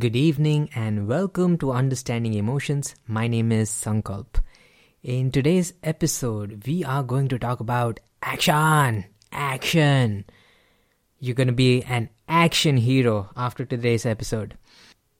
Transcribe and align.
Good 0.00 0.16
evening 0.16 0.70
and 0.74 1.06
welcome 1.06 1.58
to 1.58 1.72
Understanding 1.72 2.32
Emotions. 2.32 2.94
My 3.06 3.28
name 3.28 3.52
is 3.52 3.68
Sankalp. 3.68 4.40
In 5.02 5.30
today's 5.30 5.74
episode, 5.82 6.62
we 6.66 6.82
are 6.82 7.02
going 7.02 7.28
to 7.28 7.38
talk 7.38 7.60
about 7.60 8.00
action. 8.22 9.04
Action. 9.30 10.24
You're 11.18 11.34
going 11.34 11.48
to 11.48 11.52
be 11.52 11.82
an 11.82 12.08
action 12.26 12.78
hero 12.78 13.28
after 13.36 13.66
today's 13.66 14.06
episode. 14.06 14.56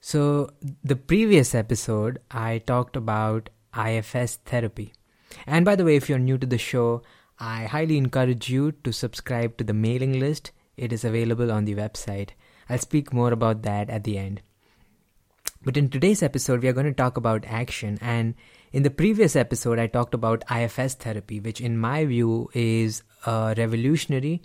So, 0.00 0.48
the 0.82 0.96
previous 0.96 1.54
episode, 1.54 2.18
I 2.30 2.62
talked 2.66 2.96
about 2.96 3.50
IFS 3.76 4.36
therapy. 4.46 4.94
And 5.46 5.66
by 5.66 5.76
the 5.76 5.84
way, 5.84 5.96
if 5.96 6.08
you're 6.08 6.18
new 6.18 6.38
to 6.38 6.46
the 6.46 6.56
show, 6.56 7.02
I 7.38 7.64
highly 7.64 7.98
encourage 7.98 8.48
you 8.48 8.72
to 8.84 8.92
subscribe 8.92 9.58
to 9.58 9.64
the 9.64 9.74
mailing 9.74 10.18
list. 10.18 10.52
It 10.78 10.90
is 10.90 11.04
available 11.04 11.52
on 11.52 11.66
the 11.66 11.74
website. 11.74 12.30
I'll 12.70 12.78
speak 12.78 13.12
more 13.12 13.32
about 13.32 13.60
that 13.64 13.90
at 13.90 14.04
the 14.04 14.16
end. 14.16 14.40
But 15.62 15.76
in 15.76 15.90
today's 15.90 16.22
episode, 16.22 16.62
we 16.62 16.68
are 16.68 16.72
going 16.72 16.86
to 16.86 16.92
talk 16.92 17.18
about 17.18 17.44
action. 17.46 17.98
And 18.00 18.34
in 18.72 18.82
the 18.82 18.90
previous 18.90 19.36
episode, 19.36 19.78
I 19.78 19.88
talked 19.88 20.14
about 20.14 20.42
IFS 20.50 20.94
therapy, 20.94 21.38
which, 21.38 21.60
in 21.60 21.76
my 21.76 22.06
view, 22.06 22.48
is 22.54 23.02
a 23.26 23.54
revolutionary, 23.58 24.40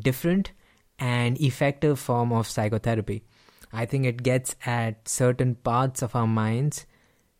different, 0.00 0.52
and 0.96 1.40
effective 1.40 1.98
form 1.98 2.32
of 2.32 2.46
psychotherapy. 2.46 3.24
I 3.72 3.84
think 3.84 4.06
it 4.06 4.22
gets 4.22 4.54
at 4.64 5.08
certain 5.08 5.56
parts 5.56 6.02
of 6.02 6.14
our 6.14 6.28
minds 6.28 6.86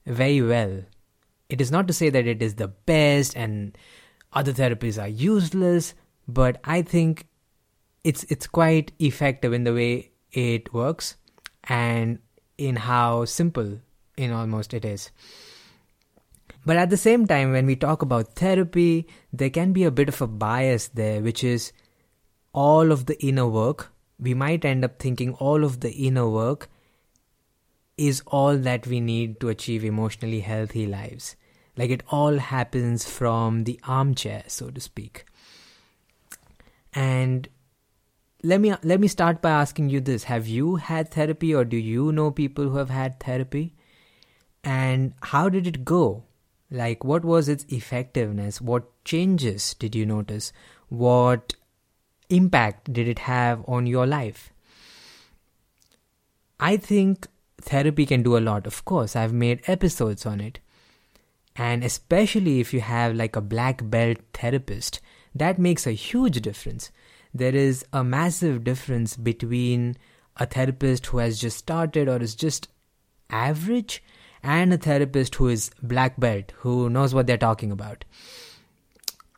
very 0.07 0.43
well. 0.43 0.83
It 1.49 1.61
is 1.61 1.71
not 1.71 1.87
to 1.87 1.93
say 1.93 2.11
that 2.11 2.27
it 2.27 2.43
is 2.43 2.57
the 2.57 2.69
best 2.69 3.37
and 3.37 3.79
other 4.33 4.53
therapies 4.53 5.01
are 5.01 5.09
useless, 5.09 5.95
but 6.27 6.61
I 6.65 6.83
think 6.83 7.29
it's 8.03 8.25
it's 8.25 8.47
quite 8.47 8.93
effective 8.99 9.53
in 9.53 9.65
the 9.65 9.75
way 9.75 10.13
it 10.33 10.73
works 10.73 11.17
and 11.65 12.19
in 12.61 12.77
how 12.77 13.25
simple 13.25 13.81
in 14.17 14.33
almost 14.33 14.75
it 14.75 14.85
is. 14.85 15.11
But 16.67 16.77
at 16.77 16.91
the 16.91 16.99
same 16.99 17.27
time, 17.27 17.53
when 17.53 17.65
we 17.65 17.75
talk 17.75 18.03
about 18.03 18.35
therapy, 18.35 19.09
there 19.33 19.49
can 19.49 19.73
be 19.73 19.85
a 19.85 19.91
bit 19.91 20.11
of 20.11 20.21
a 20.21 20.27
bias 20.27 20.89
there, 20.89 21.23
which 21.23 21.43
is 21.43 21.73
all 22.53 22.93
of 22.93 23.07
the 23.07 23.19
inner 23.25 23.49
work. 23.49 23.91
We 24.19 24.35
might 24.35 24.67
end 24.67 24.85
up 24.85 24.99
thinking 24.99 25.33
all 25.35 25.65
of 25.65 25.81
the 25.81 25.93
inner 25.93 26.29
work 26.29 26.69
is 27.97 28.23
all 28.27 28.59
that 28.59 28.87
we 28.87 29.01
need 29.01 29.41
to 29.41 29.49
achieve 29.49 29.85
emotionally 29.85 30.41
healthy 30.41 30.87
lives. 30.87 31.37
Like 31.77 31.91
it 31.91 32.03
all 32.11 32.37
happens 32.39 33.09
from 33.09 33.65
the 33.65 33.81
armchair, 33.85 34.45
so 34.49 34.71
to 34.71 34.81
speak. 34.81 35.25
And 36.93 37.49
let 38.43 38.61
me 38.61 38.75
let 38.83 39.01
me 39.01 39.09
start 39.09 39.43
by 39.43 39.51
asking 39.51 39.91
you 39.91 40.01
this. 40.01 40.25
Have 40.25 40.47
you 40.47 40.77
had 40.77 41.11
therapy 41.11 41.55
or 41.55 41.65
do 41.65 41.77
you 41.77 42.11
know 42.13 42.31
people 42.31 42.69
who 42.69 42.77
have 42.77 42.91
had 42.91 43.21
therapy? 43.21 43.75
And 44.65 45.15
how 45.23 45.49
did 45.49 45.67
it 45.67 45.85
go? 45.85 46.25
Like 46.71 47.05
what 47.05 47.25
was 47.25 47.49
its 47.49 47.67
effectiveness? 47.69 48.61
What 48.61 49.05
changes 49.05 49.75
did 49.75 49.95
you 49.95 50.07
notice? 50.07 50.53
What 50.89 51.55
impact 52.29 52.93
did 52.93 53.09
it 53.09 53.21
have 53.21 53.63
on 53.69 53.87
your 53.87 54.07
life? 54.07 54.53
I 56.59 56.77
think 56.77 57.27
therapy 57.61 58.07
can 58.07 58.23
do 58.23 58.37
a 58.37 58.47
lot 58.49 58.67
of 58.67 58.85
course. 58.85 59.17
I've 59.17 59.33
made 59.33 59.63
episodes 59.67 60.25
on 60.25 60.41
it. 60.41 60.61
And 61.57 61.85
especially 61.85 62.61
if 62.61 62.73
you 62.73 62.81
have 62.81 63.15
like 63.15 63.37
a 63.37 63.41
black 63.41 63.83
belt 63.91 64.19
therapist 64.33 65.01
that 65.35 65.59
makes 65.59 65.87
a 65.87 65.93
huge 65.93 66.41
difference 66.41 66.91
there 67.33 67.55
is 67.55 67.85
a 67.93 68.03
massive 68.03 68.65
difference 68.65 69.17
between 69.17 69.97
a 70.37 70.47
therapist 70.47 71.07
who 71.07 71.19
has 71.19 71.39
just 71.39 71.59
started 71.59 72.09
or 72.09 72.21
is 72.21 72.35
just 72.35 72.69
average 73.31 74.03
and 74.43 74.73
a 74.73 74.79
therapist 74.79 75.35
who 75.37 75.49
is 75.49 75.71
black 75.83 76.19
belt 76.19 76.53
who 76.59 76.89
knows 76.91 77.15
what 77.15 77.27
they're 77.27 77.37
talking 77.39 77.71
about. 77.71 78.05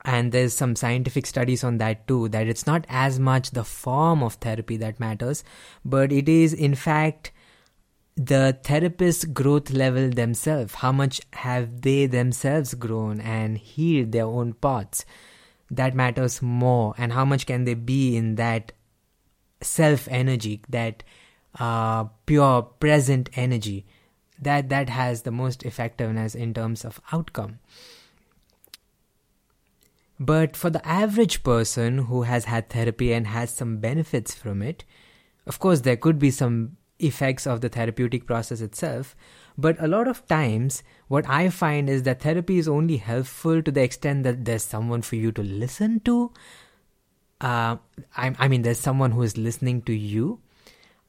And 0.04 0.32
there's 0.32 0.54
some 0.54 0.74
scientific 0.74 1.26
studies 1.26 1.62
on 1.62 1.78
that 1.78 2.08
too 2.08 2.28
that 2.30 2.48
it's 2.48 2.66
not 2.66 2.86
as 2.88 3.20
much 3.20 3.50
the 3.50 3.64
form 3.64 4.22
of 4.22 4.34
therapy 4.34 4.76
that 4.78 4.98
matters 4.98 5.44
but 5.84 6.10
it 6.10 6.28
is 6.28 6.52
in 6.52 6.74
fact 6.74 7.30
the 8.16 8.58
therapist's 8.62 9.24
growth 9.24 9.70
level 9.70 10.10
themselves. 10.10 10.74
How 10.74 10.92
much 10.92 11.20
have 11.32 11.82
they 11.82 12.06
themselves 12.06 12.74
grown 12.74 13.20
and 13.20 13.56
healed 13.56 14.12
their 14.12 14.26
own 14.26 14.52
parts 14.54 15.04
that 15.72 15.94
matters 15.94 16.42
more 16.42 16.94
and 16.98 17.12
how 17.12 17.24
much 17.24 17.46
can 17.46 17.64
they 17.64 17.74
be 17.74 18.16
in 18.16 18.36
that 18.36 18.72
self 19.62 20.06
energy 20.10 20.60
that 20.68 21.02
uh, 21.58 22.04
pure 22.26 22.62
present 22.62 23.30
energy. 23.34 23.86
That 24.40 24.68
that 24.68 24.88
has 24.88 25.22
the 25.22 25.30
most 25.30 25.62
effectiveness 25.62 26.34
in 26.34 26.52
terms 26.52 26.84
of 26.84 27.00
outcome. 27.12 27.60
But 30.18 30.56
for 30.56 30.70
the 30.70 30.86
average 30.86 31.42
person 31.42 31.98
who 31.98 32.22
has 32.22 32.44
had 32.44 32.68
therapy 32.68 33.12
and 33.12 33.26
has 33.26 33.50
some 33.50 33.78
benefits 33.78 34.34
from 34.34 34.62
it 34.62 34.84
of 35.46 35.58
course 35.58 35.80
there 35.80 35.96
could 35.96 36.18
be 36.18 36.30
some 36.30 36.76
effects 37.00 37.46
of 37.48 37.60
the 37.60 37.68
therapeutic 37.68 38.26
process 38.26 38.60
itself 38.60 39.16
but 39.56 39.76
a 39.78 39.88
lot 39.88 40.08
of 40.08 40.26
times, 40.26 40.82
what 41.12 41.28
I 41.28 41.50
find 41.50 41.90
is 41.90 42.04
that 42.04 42.22
therapy 42.22 42.56
is 42.56 42.66
only 42.66 42.96
helpful 42.96 43.62
to 43.62 43.70
the 43.70 43.82
extent 43.82 44.22
that 44.22 44.46
there's 44.46 44.64
someone 44.64 45.02
for 45.02 45.16
you 45.16 45.30
to 45.32 45.42
listen 45.42 46.00
to. 46.06 46.32
Uh, 47.38 47.76
I, 48.16 48.34
I 48.38 48.48
mean, 48.48 48.62
there's 48.62 48.80
someone 48.80 49.10
who 49.10 49.20
is 49.20 49.36
listening 49.36 49.82
to 49.82 49.92
you. 49.92 50.40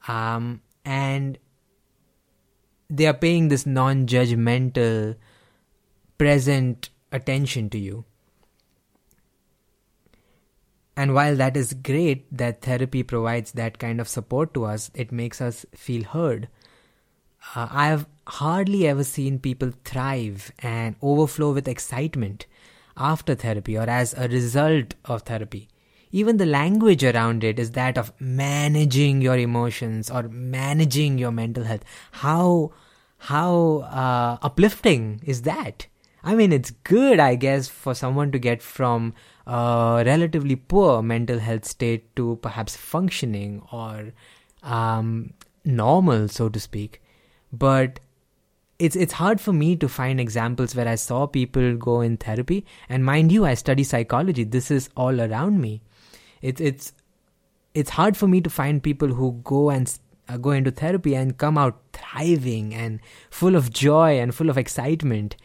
Um, 0.05 0.61
and 0.83 1.37
they 2.89 3.07
are 3.07 3.13
paying 3.13 3.47
this 3.47 3.65
non 3.65 4.05
judgmental, 4.05 5.15
present 6.17 6.89
attention 7.13 7.69
to 7.69 7.77
you. 7.77 8.03
And 10.97 11.13
while 11.13 11.37
that 11.37 11.55
is 11.55 11.73
great 11.73 12.25
that 12.37 12.61
therapy 12.61 13.03
provides 13.03 13.53
that 13.53 13.79
kind 13.79 14.01
of 14.01 14.09
support 14.09 14.53
to 14.55 14.65
us, 14.65 14.91
it 14.93 15.13
makes 15.13 15.39
us 15.39 15.65
feel 15.73 16.03
heard. 16.03 16.49
Uh, 17.55 17.67
I 17.69 17.87
have 17.87 18.07
hardly 18.25 18.87
ever 18.87 19.03
seen 19.03 19.39
people 19.39 19.71
thrive 19.83 20.51
and 20.59 20.95
overflow 21.01 21.53
with 21.53 21.67
excitement 21.67 22.45
after 22.97 23.35
therapy 23.35 23.77
or 23.77 23.89
as 23.89 24.13
a 24.13 24.27
result 24.27 24.95
of 25.05 25.23
therapy. 25.23 25.67
Even 26.11 26.37
the 26.37 26.45
language 26.45 27.03
around 27.03 27.43
it 27.43 27.59
is 27.59 27.71
that 27.71 27.97
of 27.97 28.13
managing 28.19 29.21
your 29.21 29.37
emotions 29.37 30.11
or 30.11 30.23
managing 30.23 31.17
your 31.17 31.31
mental 31.31 31.63
health. 31.63 31.83
How 32.11 32.71
how 33.17 33.79
uh, 33.89 34.37
uplifting 34.41 35.21
is 35.23 35.41
that? 35.43 35.87
I 36.23 36.35
mean, 36.35 36.53
it's 36.53 36.71
good, 36.71 37.19
I 37.19 37.35
guess, 37.35 37.67
for 37.67 37.93
someone 37.93 38.31
to 38.31 38.39
get 38.39 38.61
from 38.61 39.13
a 39.45 40.03
relatively 40.05 40.55
poor 40.55 41.01
mental 41.01 41.39
health 41.39 41.65
state 41.65 42.15
to 42.15 42.37
perhaps 42.41 42.77
functioning 42.77 43.61
or 43.71 44.13
um, 44.61 45.33
normal, 45.65 46.27
so 46.29 46.47
to 46.47 46.59
speak. 46.59 47.01
But 47.53 47.99
it's 48.79 48.95
it's 48.95 49.13
hard 49.13 49.39
for 49.39 49.53
me 49.53 49.75
to 49.77 49.87
find 49.87 50.19
examples 50.19 50.75
where 50.75 50.87
I 50.87 50.95
saw 50.95 51.27
people 51.27 51.75
go 51.77 52.01
in 52.01 52.17
therapy. 52.17 52.65
And 52.89 53.05
mind 53.05 53.31
you, 53.31 53.45
I 53.45 53.53
study 53.53 53.83
psychology. 53.83 54.43
This 54.43 54.71
is 54.71 54.89
all 54.97 55.21
around 55.21 55.61
me. 55.61 55.81
It's 56.41 56.59
it's 56.59 56.93
it's 57.73 57.91
hard 57.91 58.17
for 58.17 58.27
me 58.27 58.41
to 58.41 58.49
find 58.49 58.81
people 58.81 59.09
who 59.09 59.39
go 59.43 59.69
and 59.69 59.97
uh, 60.27 60.37
go 60.37 60.51
into 60.51 60.71
therapy 60.71 61.15
and 61.15 61.37
come 61.37 61.57
out 61.57 61.79
thriving 61.93 62.73
and 62.73 62.99
full 63.29 63.55
of 63.55 63.71
joy 63.71 64.19
and 64.19 64.33
full 64.33 64.49
of 64.49 64.57
excitement. 64.57 65.35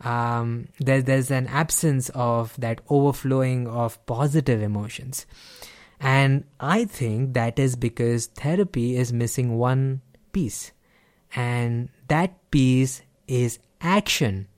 Um, 0.00 0.68
there, 0.78 1.00
there's 1.00 1.30
an 1.30 1.46
absence 1.46 2.10
of 2.14 2.54
that 2.58 2.80
overflowing 2.90 3.66
of 3.66 4.04
positive 4.06 4.60
emotions. 4.60 5.24
And 6.00 6.44
I 6.60 6.84
think 6.84 7.32
that 7.34 7.58
is 7.58 7.76
because 7.76 8.26
therapy 8.26 8.96
is 8.96 9.12
missing 9.12 9.56
one 9.56 10.02
piece 10.32 10.72
and 11.34 11.88
that 12.08 12.50
piece 12.50 13.02
is 13.26 13.58
action. 13.80 14.48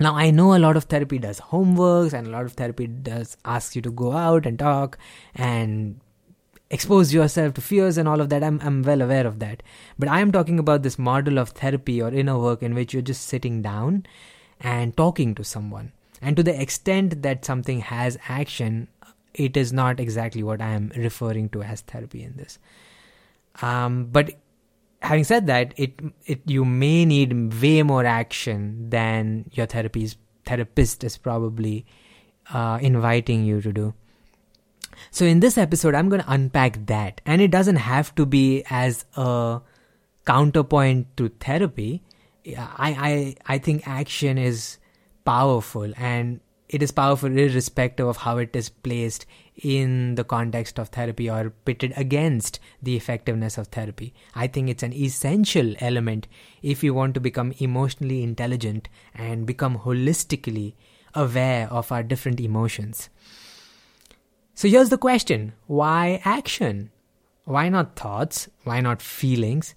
Now, 0.00 0.16
I 0.16 0.30
know 0.30 0.56
a 0.56 0.58
lot 0.58 0.76
of 0.76 0.84
therapy 0.84 1.18
does 1.18 1.40
homeworks 1.40 2.12
and 2.12 2.26
a 2.26 2.30
lot 2.30 2.44
of 2.46 2.54
therapy 2.54 2.86
does 2.86 3.36
ask 3.44 3.76
you 3.76 3.82
to 3.82 3.92
go 3.92 4.12
out 4.12 4.44
and 4.44 4.58
talk 4.58 4.98
and 5.36 6.00
expose 6.70 7.14
yourself 7.14 7.54
to 7.54 7.60
fears 7.60 7.96
and 7.96 8.08
all 8.08 8.20
of 8.20 8.28
that. 8.30 8.42
I'm, 8.42 8.60
I'm 8.62 8.82
well 8.82 9.02
aware 9.02 9.26
of 9.26 9.38
that. 9.38 9.62
But 9.96 10.08
I 10.08 10.20
am 10.20 10.32
talking 10.32 10.58
about 10.58 10.82
this 10.82 10.98
model 10.98 11.38
of 11.38 11.50
therapy 11.50 12.02
or 12.02 12.12
inner 12.12 12.38
work 12.38 12.62
in 12.62 12.74
which 12.74 12.92
you're 12.92 13.02
just 13.02 13.26
sitting 13.26 13.62
down 13.62 14.06
and 14.60 14.96
talking 14.96 15.34
to 15.36 15.44
someone. 15.44 15.92
And 16.20 16.36
to 16.36 16.42
the 16.42 16.60
extent 16.60 17.22
that 17.22 17.44
something 17.44 17.80
has 17.80 18.18
action, 18.28 18.88
it 19.34 19.56
is 19.56 19.72
not 19.72 20.00
exactly 20.00 20.42
what 20.42 20.60
I 20.60 20.70
am 20.70 20.90
referring 20.96 21.50
to 21.50 21.62
as 21.62 21.82
therapy 21.82 22.24
in 22.24 22.36
this. 22.36 22.58
Um, 23.62 24.06
but 24.06 24.32
having 25.04 25.24
said 25.24 25.46
that, 25.46 25.74
it 25.76 26.00
it 26.26 26.40
you 26.46 26.64
may 26.64 27.04
need 27.04 27.60
way 27.62 27.82
more 27.82 28.04
action 28.04 28.90
than 28.90 29.50
your 29.52 29.66
therapy's 29.66 30.16
therapist 30.44 31.04
is 31.04 31.16
probably 31.16 31.86
uh, 32.52 32.78
inviting 32.80 33.44
you 33.44 33.60
to 33.60 33.72
do. 33.72 33.94
So 35.10 35.24
in 35.24 35.40
this 35.40 35.58
episode, 35.58 35.94
I'm 35.94 36.08
going 36.08 36.22
to 36.22 36.32
unpack 36.32 36.86
that, 36.86 37.20
and 37.26 37.42
it 37.42 37.50
doesn't 37.50 37.76
have 37.76 38.14
to 38.14 38.26
be 38.26 38.64
as 38.70 39.04
a 39.16 39.60
counterpoint 40.24 41.16
to 41.16 41.28
therapy, 41.40 42.02
I, 42.46 43.36
I, 43.46 43.54
I 43.54 43.58
think 43.58 43.86
action 43.86 44.38
is 44.38 44.78
powerful 45.24 45.92
and 45.96 46.40
it 46.68 46.82
is 46.82 46.90
powerful 46.90 47.30
irrespective 47.30 48.06
of 48.06 48.18
how 48.18 48.38
it 48.38 48.54
is 48.54 48.68
placed 48.68 49.26
in 49.56 50.16
the 50.16 50.24
context 50.24 50.78
of 50.78 50.88
therapy 50.88 51.30
or 51.30 51.50
pitted 51.50 51.92
against 51.96 52.58
the 52.82 52.96
effectiveness 52.96 53.56
of 53.56 53.68
therapy. 53.68 54.12
I 54.34 54.46
think 54.46 54.68
it's 54.68 54.82
an 54.82 54.92
essential 54.92 55.74
element 55.78 56.26
if 56.62 56.82
you 56.82 56.92
want 56.92 57.14
to 57.14 57.20
become 57.20 57.54
emotionally 57.58 58.22
intelligent 58.22 58.88
and 59.14 59.46
become 59.46 59.78
holistically 59.78 60.74
aware 61.14 61.68
of 61.70 61.92
our 61.92 62.02
different 62.02 62.40
emotions. 62.40 63.08
So 64.54 64.68
here's 64.68 64.88
the 64.88 64.98
question 64.98 65.52
why 65.66 66.20
action? 66.24 66.90
Why 67.44 67.68
not 67.68 67.96
thoughts? 67.96 68.48
Why 68.64 68.80
not 68.80 69.02
feelings? 69.02 69.74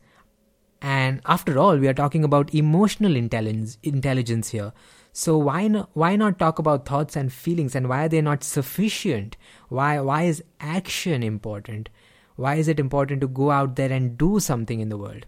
And 0.82 1.22
after 1.26 1.58
all, 1.58 1.78
we 1.78 1.88
are 1.88 1.94
talking 1.94 2.24
about 2.24 2.54
emotional 2.54 3.16
intelligence, 3.16 3.78
intelligence 3.84 4.50
here. 4.50 4.74
So 5.20 5.36
why 5.36 5.68
not 5.68 5.90
why 5.96 6.16
not 6.16 6.38
talk 6.38 6.60
about 6.60 6.86
thoughts 6.86 7.16
and 7.16 7.34
feelings 7.34 7.74
and 7.74 7.90
why 7.90 8.06
are 8.06 8.08
they 8.08 8.22
not 8.22 8.44
sufficient? 8.44 9.36
Why 9.68 10.00
why 10.00 10.26
is 10.26 10.44
action 10.60 11.24
important? 11.24 11.90
Why 12.36 12.54
is 12.58 12.68
it 12.68 12.80
important 12.80 13.22
to 13.22 13.28
go 13.28 13.50
out 13.50 13.78
there 13.78 13.92
and 13.92 14.16
do 14.16 14.40
something 14.40 14.80
in 14.80 14.90
the 14.90 14.98
world? 14.98 15.26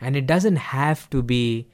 And 0.00 0.16
it 0.16 0.26
doesn't 0.26 0.56
have 0.56 1.08
to 1.10 1.22
be 1.22 1.68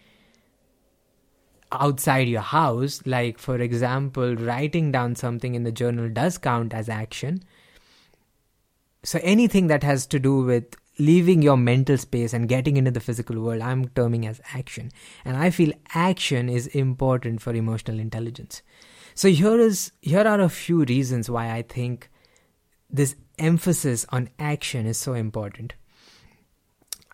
outside 1.73 2.29
your 2.29 2.43
house. 2.43 3.01
Like 3.07 3.39
for 3.39 3.57
example, 3.57 4.37
writing 4.37 4.93
down 4.93 5.15
something 5.15 5.55
in 5.55 5.63
the 5.63 5.73
journal 5.73 6.11
does 6.11 6.37
count 6.37 6.75
as 6.75 6.91
action. 6.91 7.43
So 9.03 9.19
anything 9.23 9.69
that 9.69 9.83
has 9.83 10.07
to 10.09 10.19
do 10.19 10.43
with 10.43 10.77
leaving 10.99 11.43
your 11.43 11.57
mental 11.57 11.99
space 11.99 12.33
and 12.33 12.49
getting 12.49 12.77
into 12.77 12.91
the 12.91 13.01
physical 13.01 13.41
world 13.41 13.61
i'm 13.61 13.89
terming 13.89 14.27
as 14.27 14.41
action. 14.55 14.91
And 15.25 15.37
i 15.37 15.51
feel 15.51 15.73
action 15.95 16.49
is 16.49 16.67
important 16.69 17.43
for 17.43 17.55
emotional 17.55 17.99
intelligence. 17.99 18.63
So 19.15 19.29
here 19.29 19.59
is 19.59 19.93
here 20.03 20.27
are 20.27 20.41
a 20.41 20.49
few 20.49 20.85
reasons 20.85 21.31
why 21.31 21.51
i 21.51 21.63
think 21.63 22.11
this 22.91 23.17
emphasis 23.39 24.07
on 24.11 24.29
action 24.39 24.87
is 24.87 24.99
so 24.99 25.15
important. 25.15 25.75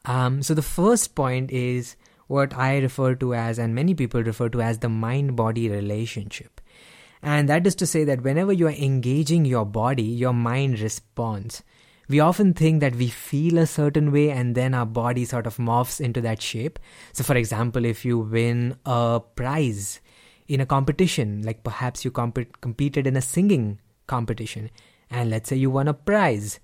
Um, 0.05 0.43
so 0.43 0.55
the 0.55 0.62
first 0.62 1.15
point 1.15 1.50
is 1.50 1.97
what 2.26 2.55
i 2.55 2.79
refer 2.79 3.15
to 3.15 3.35
as 3.35 3.59
and 3.59 3.75
many 3.75 3.94
people 3.94 4.23
refer 4.23 4.49
to 4.49 4.62
as 4.62 4.79
the 4.79 4.88
mind 4.88 5.37
body 5.37 5.69
relationship. 5.69 6.61
And 7.23 7.50
that 7.50 7.67
is 7.67 7.75
to 7.76 7.87
say 7.87 8.05
that 8.05 8.23
whenever 8.23 8.50
you 8.50 8.67
are 8.67 8.83
engaging 8.88 9.44
your 9.44 9.67
body 9.67 10.03
your 10.03 10.33
mind 10.33 10.81
responds 10.81 11.62
we 12.11 12.19
often 12.19 12.53
think 12.55 12.81
that 12.81 12.97
we 12.97 13.07
feel 13.09 13.57
a 13.57 13.67
certain 13.67 14.11
way 14.11 14.31
and 14.31 14.57
then 14.57 14.75
our 14.75 14.85
body 14.85 15.25
sort 15.25 15.47
of 15.47 15.59
morphs 15.59 16.01
into 16.01 16.21
that 16.21 16.43
shape. 16.43 16.81
So, 17.12 17.23
for 17.23 17.37
example, 17.37 17.85
if 17.85 18.05
you 18.05 18.19
win 18.19 18.77
a 18.85 19.21
prize 19.37 20.01
in 20.49 20.61
a 20.61 20.67
competition, 20.67 21.43
like 21.43 21.62
perhaps 21.62 22.05
you 22.05 22.11
comp- 22.11 22.61
competed 22.61 23.07
in 23.07 23.17
a 23.17 23.23
singing 23.23 23.79
competition, 24.09 24.71
and 25.09 25.31
let's 25.31 25.49
say 25.49 25.57
you 25.57 25.71
won 25.71 25.87
a 25.87 25.95
prize. 25.95 26.59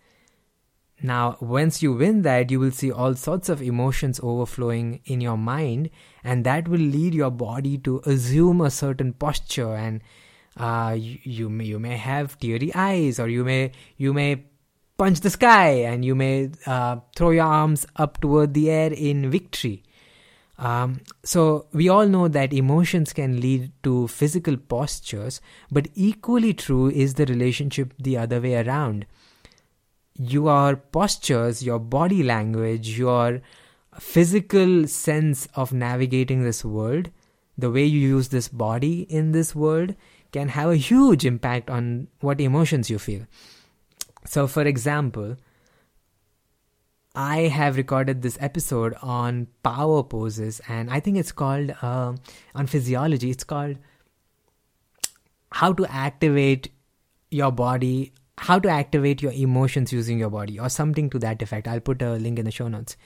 Now, 1.01 1.37
once 1.41 1.81
you 1.81 1.93
win 1.93 2.23
that, 2.23 2.51
you 2.51 2.59
will 2.59 2.73
see 2.73 2.91
all 2.91 3.15
sorts 3.15 3.49
of 3.49 3.63
emotions 3.63 4.19
overflowing 4.25 5.01
in 5.05 5.21
your 5.21 5.37
mind, 5.37 5.91
and 6.25 6.43
that 6.45 6.67
will 6.67 6.81
lead 6.81 7.15
your 7.15 7.31
body 7.31 7.79
to 7.79 8.01
assume 8.05 8.61
a 8.61 8.71
certain 8.71 9.13
posture. 9.13 9.77
And 9.77 10.03
uh, 10.57 10.97
you, 10.99 11.19
you 11.23 11.49
may 11.51 11.67
you 11.67 11.79
may 11.79 11.97
have 11.97 12.37
teary 12.41 12.75
eyes, 12.75 13.21
or 13.21 13.29
you 13.29 13.45
may 13.45 13.71
you 13.97 14.13
may 14.13 14.47
punch 14.97 15.21
the 15.21 15.31
sky 15.31 15.69
and 15.69 16.05
you 16.05 16.15
may 16.15 16.51
uh, 16.67 16.97
throw 17.15 17.31
your 17.31 17.45
arms 17.45 17.87
up 17.97 18.21
toward 18.21 18.55
the 18.55 18.71
air 18.71 18.93
in 18.93 19.31
victory. 19.31 19.83
Um, 20.59 21.01
so, 21.23 21.67
we 21.75 21.91
all 21.91 22.07
know 22.07 22.29
that 22.29 22.55
emotions 22.55 23.13
can 23.13 23.41
lead 23.43 23.73
to 23.83 24.09
physical 24.09 24.57
postures, 24.57 25.43
but 25.71 25.89
equally 25.95 26.55
true 26.55 26.89
is 26.89 27.15
the 27.15 27.27
relationship 27.27 27.93
the 27.99 28.17
other 28.17 28.41
way 28.41 28.55
around. 28.55 29.05
Your 30.19 30.77
postures, 30.77 31.63
your 31.63 31.79
body 31.79 32.23
language, 32.23 32.99
your 32.99 33.43
physical 33.99 34.87
sense 34.87 35.47
of 35.55 35.75
navigating 35.75 36.43
this 36.43 36.65
world, 36.65 37.11
the 37.59 37.71
way 37.71 37.85
you 37.85 38.01
use 38.01 38.29
this 38.29 38.49
body 38.49 39.03
in 39.03 39.33
this 39.33 39.55
world, 39.55 39.95
can 40.33 40.49
have 40.49 40.71
a 40.71 40.77
huge 40.77 41.27
impact 41.27 41.69
on 41.69 42.09
what 42.21 42.41
emotions 42.41 42.89
you 42.89 42.99
feel. 42.99 43.27
So, 44.27 44.47
for 44.47 44.63
example, 44.63 45.37
I 47.15 47.49
have 47.49 47.77
recorded 47.77 48.21
this 48.21 48.37
episode 48.41 48.95
on 49.03 49.47
power 49.63 50.03
poses, 50.03 50.61
and 50.69 50.91
I 50.91 51.01
think 51.01 51.17
it's 51.17 51.33
called 51.33 51.75
uh, 51.81 52.15
on 52.55 52.67
physiology. 52.67 53.31
It's 53.31 53.45
called 53.45 53.79
how 55.53 55.73
to 55.73 55.87
activate 55.87 56.71
your 57.31 57.51
body, 57.51 58.13
how 58.37 58.59
to 58.59 58.69
activate 58.69 59.23
your 59.23 59.33
emotions 59.33 59.93
using 59.93 60.19
your 60.19 60.29
body, 60.29 60.59
or 60.59 60.69
something 60.69 61.09
to 61.11 61.19
that 61.21 61.41
effect. 61.41 61.67
I'll 61.67 61.81
put 61.81 62.03
a 62.03 62.13
link 62.17 62.39
in 62.39 62.45
the 62.45 62.51
show 62.51 62.69
notes. 62.69 62.97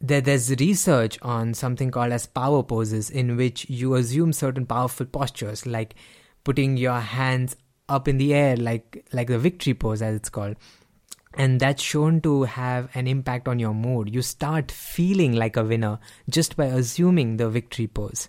There, 0.00 0.20
there's 0.20 0.50
research 0.50 1.18
on 1.22 1.54
something 1.54 1.90
called 1.90 2.12
as 2.12 2.26
power 2.26 2.62
poses, 2.62 3.08
in 3.08 3.36
which 3.36 3.70
you 3.70 3.94
assume 3.94 4.32
certain 4.32 4.66
powerful 4.66 5.06
postures, 5.06 5.64
like 5.64 5.94
putting 6.42 6.76
your 6.76 7.00
hands 7.00 7.56
up 7.88 8.08
in 8.08 8.18
the 8.18 8.34
air 8.34 8.56
like 8.56 9.06
like 9.12 9.28
the 9.28 9.38
victory 9.38 9.74
pose 9.74 10.02
as 10.02 10.14
it's 10.14 10.28
called. 10.28 10.56
And 11.34 11.60
that's 11.60 11.82
shown 11.82 12.22
to 12.22 12.44
have 12.44 12.88
an 12.94 13.06
impact 13.06 13.46
on 13.46 13.58
your 13.58 13.74
mood. 13.74 14.14
You 14.14 14.22
start 14.22 14.72
feeling 14.72 15.34
like 15.34 15.56
a 15.58 15.64
winner 15.64 15.98
just 16.30 16.56
by 16.56 16.66
assuming 16.66 17.36
the 17.36 17.50
victory 17.50 17.86
pose. 17.86 18.28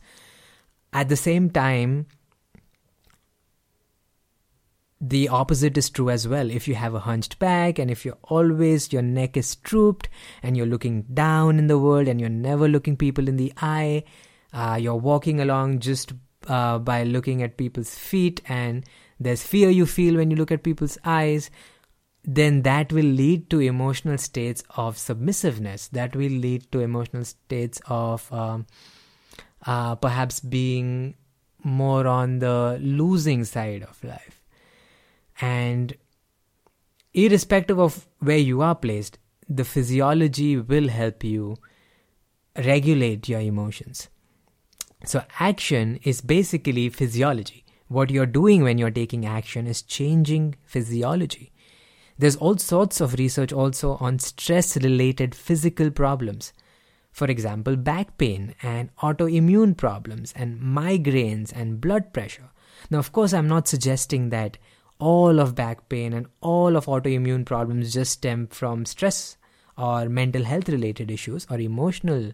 At 0.92 1.10
the 1.10 1.16
same 1.16 1.50
time 1.50 2.08
the 5.00 5.30
opposite 5.30 5.78
is 5.78 5.92
true 5.92 6.10
as 6.10 6.28
well. 6.28 6.50
If 6.50 6.68
you 6.68 6.74
have 6.76 6.96
a 6.96 7.00
hunched 7.00 7.38
back 7.38 7.78
and 7.78 7.92
if 7.92 8.04
you're 8.04 8.18
always 8.24 8.92
your 8.92 9.04
neck 9.04 9.38
is 9.38 9.56
drooped 9.56 10.10
and 10.42 10.58
you're 10.58 10.66
looking 10.66 11.04
down 11.04 11.60
in 11.60 11.68
the 11.68 11.78
world 11.78 12.08
and 12.08 12.20
you're 12.20 12.30
never 12.30 12.68
looking 12.68 12.98
people 12.98 13.28
in 13.30 13.38
the 13.38 13.54
eye 13.58 14.04
uh, 14.54 14.78
you're 14.80 14.96
walking 14.96 15.40
along 15.40 15.80
just 15.80 16.14
uh, 16.48 16.80
by 16.80 17.04
looking 17.04 17.44
at 17.44 17.58
people's 17.58 17.96
feet 17.96 18.42
and 18.48 18.86
there's 19.20 19.44
fear 19.44 19.70
you 19.70 19.86
feel 19.86 20.16
when 20.16 20.32
you 20.32 20.38
look 20.38 20.52
at 20.52 20.64
people's 20.64 20.98
eyes, 21.04 21.50
then 22.24 22.62
that 22.64 22.92
will 22.92 23.06
lead 23.06 23.50
to 23.50 23.60
emotional 23.60 24.18
states 24.18 24.64
of 24.76 24.98
submissiveness. 24.98 25.88
That 25.90 26.16
will 26.16 26.32
lead 26.32 26.72
to 26.72 26.80
emotional 26.80 27.24
states 27.24 27.82
of 27.88 28.32
um, 28.34 28.68
uh, 29.66 29.96
perhaps 29.96 30.40
being 30.40 31.16
more 31.64 32.06
on 32.08 32.40
the 32.40 32.78
losing 32.82 33.44
side 33.44 33.84
of 33.84 34.04
life. 34.04 34.44
And 35.42 35.96
irrespective 37.14 37.80
of 37.80 38.08
where 38.20 38.38
you 38.38 38.62
are 38.62 38.76
placed, 38.76 39.20
the 39.48 39.64
physiology 39.64 40.58
will 40.58 40.90
help 40.90 41.24
you 41.24 41.58
regulate 42.58 43.30
your 43.30 43.40
emotions. 43.40 44.10
So, 45.06 45.24
action 45.40 46.00
is 46.04 46.22
basically 46.22 46.90
physiology. 46.90 47.64
What 47.88 48.10
you're 48.10 48.26
doing 48.26 48.64
when 48.64 48.78
you're 48.78 48.92
taking 48.92 49.26
action 49.26 49.66
is 49.66 49.82
changing 49.82 50.56
physiology. 50.66 51.52
There's 52.20 52.36
all 52.36 52.58
sorts 52.58 53.00
of 53.00 53.14
research 53.14 53.54
also 53.54 53.96
on 53.96 54.20
stress 54.20 54.76
related 54.76 55.36
physical 55.36 55.92
problems. 55.92 56.52
For 57.12 57.26
example, 57.26 57.76
back 57.76 58.18
pain 58.18 58.56
and 58.62 58.96
autoimmune 58.98 59.78
problems 59.78 60.34
and 60.36 60.60
migraines 60.60 61.52
and 61.56 61.80
blood 61.80 62.14
pressure. 62.14 62.50
Now, 62.90 63.00
of 63.00 63.12
course, 63.12 63.34
I'm 63.34 63.48
not 63.48 63.68
suggesting 63.68 64.30
that 64.30 64.58
all 65.00 65.40
of 65.40 65.56
back 65.56 65.90
pain 65.90 66.14
and 66.14 66.28
all 66.42 66.76
of 66.76 66.86
autoimmune 66.86 67.46
problems 67.46 67.94
just 67.94 68.14
stem 68.14 68.48
from 68.48 68.86
stress 68.86 69.38
or 69.78 70.10
mental 70.10 70.44
health 70.44 70.70
related 70.70 71.12
issues 71.12 71.46
or 71.50 71.60
emotional 71.60 72.32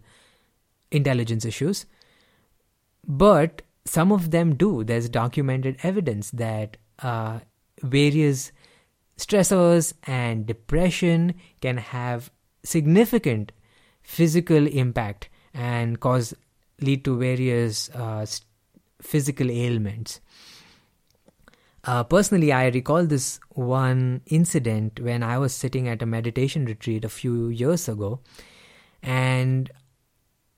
intelligence 0.92 1.46
issues. 1.46 1.86
But 3.06 3.62
some 3.86 4.12
of 4.12 4.32
them 4.32 4.56
do. 4.56 4.84
There's 4.84 5.10
documented 5.10 5.78
evidence 5.84 6.32
that 6.32 6.78
uh, 7.00 7.40
various 7.82 8.52
stressors 9.18 9.94
and 10.04 10.46
depression 10.46 11.36
can 11.62 11.78
have 11.78 12.32
significant 12.64 13.52
physical 14.02 14.68
impact 14.68 15.30
and 15.54 16.00
cause 16.00 16.34
lead 16.82 17.06
to 17.06 17.18
various 17.18 17.90
uh, 17.92 18.26
physical 19.02 19.52
ailments. 19.52 20.20
Uh, 21.86 22.04
personally, 22.04 22.52
I 22.52 22.68
recall 22.68 23.06
this 23.06 23.40
one 23.50 24.22
incident 24.28 25.02
when 25.02 25.22
I 25.22 25.38
was 25.38 25.54
sitting 25.54 25.90
at 25.90 26.02
a 26.02 26.06
meditation 26.06 26.66
retreat 26.66 27.04
a 27.04 27.10
few 27.10 27.50
years 27.50 27.90
ago, 27.90 28.22
and 29.02 29.70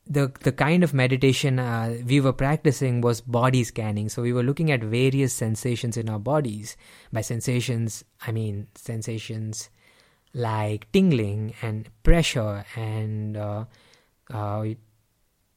the 0.07 0.31
the 0.41 0.51
kind 0.51 0.83
of 0.83 0.93
meditation 0.93 1.59
uh, 1.59 1.97
we 2.05 2.21
were 2.21 2.33
practicing 2.33 3.01
was 3.01 3.21
body 3.21 3.63
scanning 3.63 4.07
so 4.07 4.21
we 4.21 4.33
were 4.33 4.43
looking 4.43 4.71
at 4.71 4.83
various 4.83 5.33
sensations 5.33 5.97
in 5.97 6.09
our 6.09 6.19
bodies 6.19 6.77
by 7.11 7.21
sensations 7.21 8.03
i 8.27 8.31
mean 8.31 8.67
sensations 8.75 9.69
like 10.33 10.91
tingling 10.91 11.53
and 11.61 11.89
pressure 12.03 12.65
and 12.75 13.37
uh, 13.37 13.65
uh, 14.31 14.65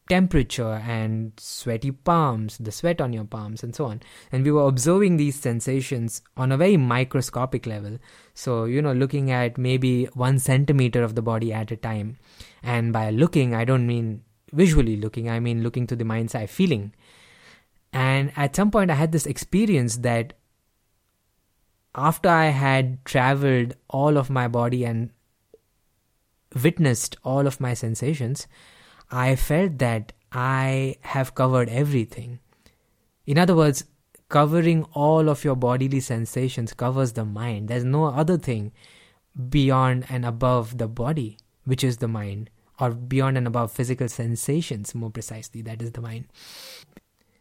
temperature 0.09 0.83
and 0.87 1.33
sweaty 1.39 1.91
palms, 1.91 2.59
the 2.59 2.73
sweat 2.73 3.01
on 3.01 3.13
your 3.13 3.25
palms, 3.25 3.63
and 3.63 3.75
so 3.77 3.87
on. 3.87 4.01
And 4.33 4.45
we 4.45 4.51
were 4.51 4.67
observing 4.67 5.17
these 5.17 5.39
sensations 5.39 6.23
on 6.37 6.51
a 6.51 6.57
very 6.57 6.77
microscopic 6.77 7.67
level. 7.67 7.99
So, 8.35 8.65
you 8.65 8.81
know, 8.81 8.93
looking 8.93 9.31
at 9.31 9.59
maybe 9.59 10.05
one 10.15 10.39
centimeter 10.39 11.03
of 11.03 11.15
the 11.15 11.23
body 11.23 11.53
at 11.53 11.71
a 11.71 11.77
time. 11.77 12.19
And 12.63 12.93
by 12.93 13.11
looking, 13.11 13.55
I 13.55 13.65
don't 13.65 13.87
mean 13.87 14.23
visually 14.53 14.97
looking, 14.97 15.29
I 15.29 15.41
mean 15.41 15.63
looking 15.63 15.87
to 15.89 15.97
the 15.97 16.05
mind's 16.05 16.35
eye, 16.35 16.47
feeling. 16.47 16.95
And 17.93 18.33
at 18.37 18.55
some 18.55 18.71
point, 18.71 18.91
I 18.91 18.95
had 18.95 19.13
this 19.13 19.27
experience 19.27 19.99
that 19.99 20.35
after 21.95 22.29
I 22.29 22.47
had 22.47 23.05
traveled 23.05 23.75
all 23.89 24.17
of 24.17 24.31
my 24.31 24.47
body 24.49 24.85
and 24.85 25.11
witnessed 26.63 27.17
all 27.25 27.47
of 27.47 27.61
my 27.61 27.75
sensations, 27.75 28.47
I 29.11 29.37
felt 29.37 29.79
that 29.79 30.13
I 30.33 30.97
have 31.01 31.35
covered 31.35 31.69
everything. 31.69 32.41
In 33.27 33.39
other 33.39 33.55
words, 33.55 33.85
covering 34.29 34.85
all 34.93 35.29
of 35.29 35.45
your 35.45 35.57
bodily 35.57 36.01
sensations 36.01 36.75
covers 36.75 37.13
the 37.13 37.25
mind. 37.25 37.69
There's 37.69 37.85
no 37.85 38.07
other 38.07 38.37
thing 38.37 38.73
beyond 39.49 40.07
and 40.09 40.25
above 40.25 40.79
the 40.79 40.89
body, 40.89 41.39
which 41.65 41.83
is 41.83 41.99
the 41.99 42.09
mind, 42.09 42.51
or 42.81 42.91
beyond 42.91 43.37
and 43.37 43.47
above 43.47 43.73
physical 43.73 44.09
sensations, 44.09 44.95
more 44.95 45.11
precisely, 45.11 45.63
that 45.63 45.83
is 45.83 45.93
the 45.93 46.01
mind. 46.01 46.27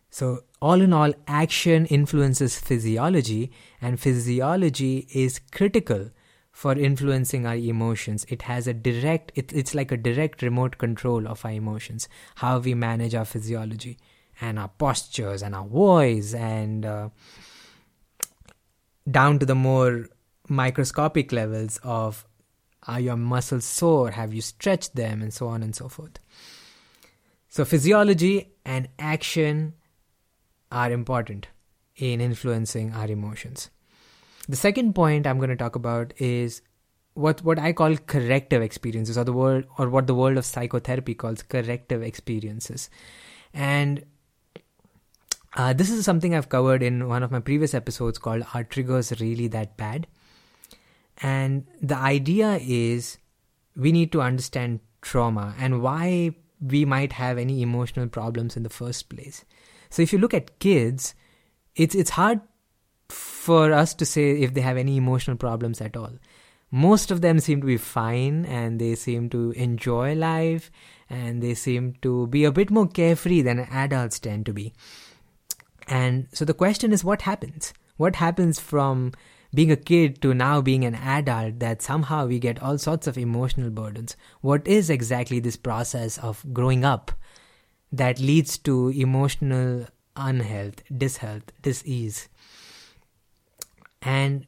So, 0.10 0.44
all 0.62 0.82
in 0.82 0.94
all, 0.94 1.14
action 1.28 1.86
influences 1.86 2.58
physiology, 2.58 3.52
and 3.82 4.00
physiology 4.00 5.08
is 5.14 5.40
critical 5.52 6.10
for 6.52 6.74
influencing 6.74 7.46
our 7.46 7.56
emotions. 7.56 8.26
It 8.30 8.42
has 8.44 8.68
a 8.68 8.74
direct, 8.74 9.32
it, 9.36 9.54
it's 9.54 9.76
like 9.76 9.92
a 9.92 9.98
direct 9.98 10.42
remote 10.42 10.80
control 10.80 11.28
of 11.28 11.46
our 11.46 11.52
emotions, 11.52 12.10
how 12.36 12.58
we 12.58 12.74
manage 12.74 13.14
our 13.14 13.26
physiology 13.26 14.00
and 14.42 14.58
our 14.58 14.70
postures 14.70 15.44
and 15.44 15.54
our 15.54 15.68
voice, 15.68 16.34
and 16.34 16.86
uh, 16.86 17.10
down 19.10 19.38
to 19.40 19.46
the 19.46 19.56
more 19.56 20.08
microscopic 20.50 21.32
levels 21.32 21.80
of 21.84 22.26
are 22.88 23.00
your 23.00 23.18
muscles 23.18 23.66
sore? 23.66 24.12
Have 24.12 24.34
you 24.34 24.42
stretched 24.42 24.96
them? 24.96 25.22
And 25.22 25.34
so 25.34 25.48
on 25.48 25.62
and 25.62 25.76
so 25.76 25.90
forth. 25.90 26.20
So, 27.50 27.66
physiology 27.66 28.54
and 28.66 28.88
action 29.00 29.74
are 30.72 30.92
important 30.92 31.48
in 31.96 32.22
influencing 32.22 32.94
our 32.94 33.08
emotions. 33.08 33.70
The 34.48 34.56
second 34.56 34.94
point 34.94 35.28
I'm 35.28 35.38
going 35.38 35.50
to 35.50 35.56
talk 35.56 35.76
about 35.76 36.14
is 36.18 36.62
what 37.14 37.44
what 37.44 37.60
I 37.60 37.74
call 37.74 37.98
corrective 37.98 38.62
experiences, 38.62 39.18
or 39.18 39.24
the 39.24 39.34
world, 39.34 39.66
or 39.78 39.90
what 39.90 40.08
the 40.08 40.16
world 40.16 40.38
of 40.38 40.46
psychotherapy 40.46 41.16
calls 41.16 41.42
corrective 41.42 42.04
experiences, 42.04 42.90
and 43.54 44.06
uh, 45.56 45.74
this 45.74 45.90
is 45.90 46.06
something 46.06 46.36
I've 46.36 46.50
covered 46.50 46.84
in 46.84 47.08
one 47.08 47.24
of 47.24 47.32
my 47.32 47.40
previous 47.40 47.74
episodes 47.74 48.20
called 48.20 48.46
"Are 48.54 48.64
Triggers 48.64 49.20
Really 49.20 49.48
That 49.48 49.76
Bad?" 49.78 50.06
And 51.22 51.66
the 51.82 51.96
idea 51.96 52.60
is 52.62 53.18
we 53.76 53.92
need 53.92 54.12
to 54.12 54.22
understand 54.22 54.80
trauma 55.02 55.56
and 55.58 55.82
why 55.82 56.36
we 56.60 56.86
might 56.86 57.14
have 57.14 57.38
any 57.38 57.62
emotional 57.62 58.08
problems 58.08 58.58
in 58.58 58.64
the 58.64 58.70
first 58.70 59.10
place. 59.10 59.46
So 59.90 60.02
if 60.02 60.12
you 60.12 60.20
look 60.20 60.34
at 60.34 60.60
kids, 60.60 61.14
it's 61.76 61.96
it's 61.96 62.12
hard 62.12 62.42
for 63.10 63.72
us 63.72 63.94
to 63.96 64.06
say 64.06 64.42
if 64.42 64.54
they 64.54 64.62
have 64.62 64.78
any 64.78 64.98
emotional 64.98 65.38
problems 65.38 65.80
at 65.82 65.96
all. 65.96 66.12
Most 66.70 67.12
of 67.12 67.22
them 67.22 67.40
seem 67.40 67.62
to 67.62 67.68
be 67.68 67.78
fine 67.78 68.46
and 68.46 68.80
they 68.82 68.96
seem 68.96 69.30
to 69.30 69.52
enjoy 69.52 70.16
life 70.16 70.70
and 71.10 71.42
they 71.42 71.54
seem 71.54 71.94
to 72.02 72.28
be 72.28 72.44
a 72.44 72.52
bit 72.52 72.70
more 72.70 72.88
carefree 72.88 73.42
than 73.42 73.60
adults 73.60 74.20
tend 74.20 74.46
to 74.48 74.54
be. 74.54 74.74
And 75.88 76.28
so 76.34 76.44
the 76.44 76.54
question 76.54 76.92
is 76.92 77.06
what 77.06 77.22
happens? 77.22 77.74
What 77.96 78.18
happens 78.18 78.60
from 78.60 79.14
being 79.54 79.72
a 79.72 79.76
kid 79.76 80.22
to 80.22 80.34
now 80.34 80.62
being 80.62 80.86
an 80.86 80.96
adult 80.96 81.60
that 81.60 81.82
somehow 81.82 82.26
we 82.28 82.40
get 82.40 82.62
all 82.62 82.78
sorts 82.78 83.08
of 83.08 83.18
emotional 83.18 83.70
burdens? 83.70 84.16
What 84.42 84.68
is 84.68 84.90
exactly 84.90 85.40
this 85.40 85.58
process 85.58 86.18
of 86.18 86.46
growing 86.54 86.84
up 86.84 87.12
that 87.92 88.20
leads 88.20 88.58
to 88.60 88.90
emotional 88.90 89.88
unhealth, 90.16 90.84
dishealth, 90.96 91.52
disease? 91.62 92.30
And 94.02 94.48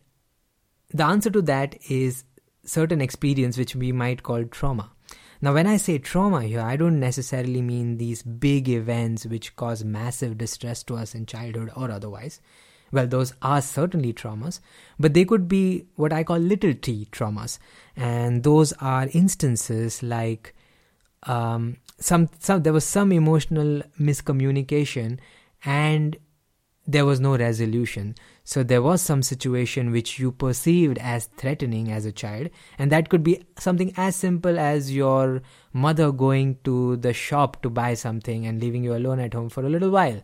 the 0.89 1.05
answer 1.05 1.29
to 1.29 1.41
that 1.43 1.75
is 1.89 2.23
certain 2.65 3.01
experience 3.01 3.57
which 3.57 3.75
we 3.75 3.91
might 3.91 4.23
call 4.23 4.43
trauma. 4.45 4.91
Now, 5.41 5.53
when 5.53 5.67
I 5.67 5.77
say 5.77 5.97
trauma 5.99 6.43
here, 6.43 6.59
I 6.59 6.75
don't 6.75 6.99
necessarily 6.99 7.61
mean 7.61 7.97
these 7.97 8.23
big 8.23 8.67
events 8.67 9.25
which 9.25 9.55
cause 9.55 9.85
massive 9.85 10.37
distress 10.37 10.83
to 10.83 10.97
us 10.97 11.15
in 11.15 11.25
childhood 11.25 11.71
or 11.77 11.89
otherwise. 11.89 12.41
Well, 12.91 13.07
those 13.07 13.33
are 13.41 13.61
certainly 13.61 14.13
traumas, 14.13 14.59
but 14.99 15.13
they 15.13 15.25
could 15.25 15.47
be 15.47 15.85
what 15.95 16.13
I 16.13 16.23
call 16.23 16.37
little 16.37 16.73
t 16.73 17.07
traumas. 17.11 17.59
And 17.95 18.43
those 18.43 18.73
are 18.73 19.07
instances 19.13 20.01
like 20.01 20.55
um, 21.23 21.77
some, 21.99 22.29
some, 22.39 22.63
there 22.63 22.73
was 22.73 22.85
some 22.85 23.11
emotional 23.11 23.81
miscommunication 23.99 25.19
and 25.63 26.17
there 26.87 27.05
was 27.05 27.19
no 27.19 27.37
resolution. 27.37 28.15
So 28.43 28.63
there 28.63 28.81
was 28.81 29.01
some 29.01 29.21
situation 29.21 29.91
which 29.91 30.17
you 30.17 30.31
perceived 30.31 30.97
as 30.97 31.25
threatening 31.37 31.91
as 31.91 32.05
a 32.05 32.11
child, 32.11 32.49
and 32.79 32.91
that 32.91 33.09
could 33.09 33.23
be 33.23 33.45
something 33.59 33.93
as 33.95 34.15
simple 34.15 34.57
as 34.57 34.95
your 34.95 35.43
mother 35.71 36.11
going 36.11 36.57
to 36.63 36.97
the 36.97 37.13
shop 37.13 37.61
to 37.61 37.69
buy 37.69 37.93
something 37.93 38.47
and 38.47 38.59
leaving 38.59 38.83
you 38.83 38.95
alone 38.95 39.19
at 39.19 39.35
home 39.35 39.49
for 39.49 39.63
a 39.63 39.69
little 39.69 39.91
while. 39.91 40.23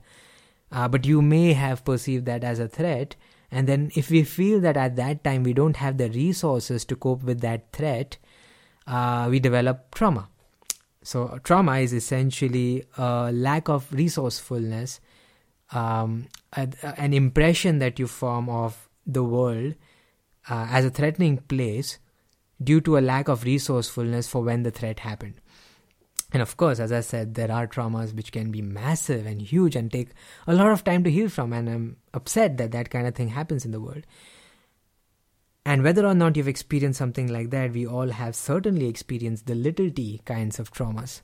Uh, 0.72 0.88
but 0.88 1.06
you 1.06 1.22
may 1.22 1.54
have 1.54 1.86
perceived 1.86 2.26
that 2.26 2.44
as 2.44 2.60
a 2.60 2.68
threat, 2.68 3.16
and 3.52 3.68
then 3.68 3.92
if 3.96 4.10
we 4.10 4.24
feel 4.24 4.60
that 4.60 4.76
at 4.76 4.96
that 4.96 5.24
time 5.24 5.44
we 5.44 5.54
don't 5.54 5.78
have 5.78 5.98
the 5.98 6.10
resources 6.10 6.84
to 6.86 6.96
cope 6.96 7.24
with 7.24 7.42
that 7.42 7.72
threat, 7.72 8.18
uh, 8.88 9.28
we 9.30 9.40
develop 9.40 9.94
trauma. 9.94 10.28
So 11.04 11.40
trauma 11.44 11.78
is 11.78 11.94
essentially 11.94 12.84
a 12.98 13.32
lack 13.32 13.70
of 13.70 13.92
resourcefulness 13.94 15.00
um, 15.72 16.28
a, 16.54 16.70
an 16.98 17.14
impression 17.14 17.80
that 17.80 18.00
you 18.00 18.08
form 18.08 18.50
of 18.50 18.90
the 19.06 19.24
world 19.24 19.76
uh, 20.50 20.68
as 20.70 20.86
a 20.86 20.90
threatening 20.90 21.38
place 21.38 22.00
due 22.64 22.82
to 22.82 22.98
a 22.98 23.00
lack 23.00 23.28
of 23.28 23.44
resourcefulness 23.44 24.28
for 24.28 24.42
when 24.42 24.64
the 24.64 24.72
threat 24.72 25.00
happened. 25.00 25.36
And 26.32 26.42
of 26.42 26.58
course, 26.58 26.80
as 26.80 26.92
I 26.92 27.02
said, 27.02 27.36
there 27.36 27.52
are 27.52 27.68
traumas 27.68 28.14
which 28.14 28.32
can 28.32 28.52
be 28.52 28.62
massive 28.62 29.26
and 29.26 29.42
huge 29.42 29.76
and 29.76 29.92
take 29.92 30.10
a 30.48 30.54
lot 30.54 30.72
of 30.72 30.84
time 30.84 31.04
to 31.04 31.12
heal 31.12 31.30
from. 31.30 31.54
And 31.54 31.70
I'm 31.70 31.98
upset 32.14 32.58
that 32.58 32.72
that 32.72 32.90
kind 32.90 33.08
of 33.08 33.16
thing 33.16 33.30
happens 33.30 33.64
in 33.64 33.72
the 33.72 33.80
world. 33.80 34.06
And 35.66 35.84
whether 35.84 36.06
or 36.06 36.14
not 36.14 36.36
you've 36.36 36.48
experienced 36.48 37.00
something 37.00 37.32
like 37.32 37.50
that, 37.50 37.74
we 37.74 37.88
all 37.88 38.10
have 38.10 38.36
certainly 38.36 38.88
experienced 38.88 39.48
the 39.48 39.56
little 39.56 39.90
t 39.90 40.22
kinds 40.26 40.60
of 40.60 40.72
traumas. 40.72 41.22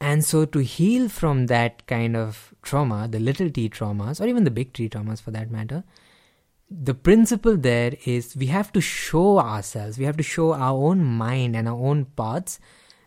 And 0.00 0.24
so, 0.24 0.44
to 0.44 0.58
heal 0.60 1.08
from 1.08 1.46
that 1.46 1.86
kind 1.86 2.16
of 2.16 2.54
trauma, 2.62 3.08
the 3.08 3.18
little 3.18 3.50
t 3.50 3.68
traumas, 3.68 4.20
or 4.20 4.28
even 4.28 4.44
the 4.44 4.50
big 4.50 4.72
T 4.72 4.88
traumas 4.88 5.20
for 5.20 5.30
that 5.30 5.50
matter, 5.50 5.84
the 6.68 6.94
principle 6.94 7.56
there 7.56 7.94
is 8.04 8.36
we 8.36 8.46
have 8.46 8.72
to 8.72 8.80
show 8.80 9.38
ourselves, 9.38 9.98
we 9.98 10.04
have 10.04 10.16
to 10.16 10.22
show 10.22 10.52
our 10.52 10.76
own 10.76 11.04
mind 11.04 11.54
and 11.54 11.68
our 11.68 11.78
own 11.78 12.04
parts 12.04 12.58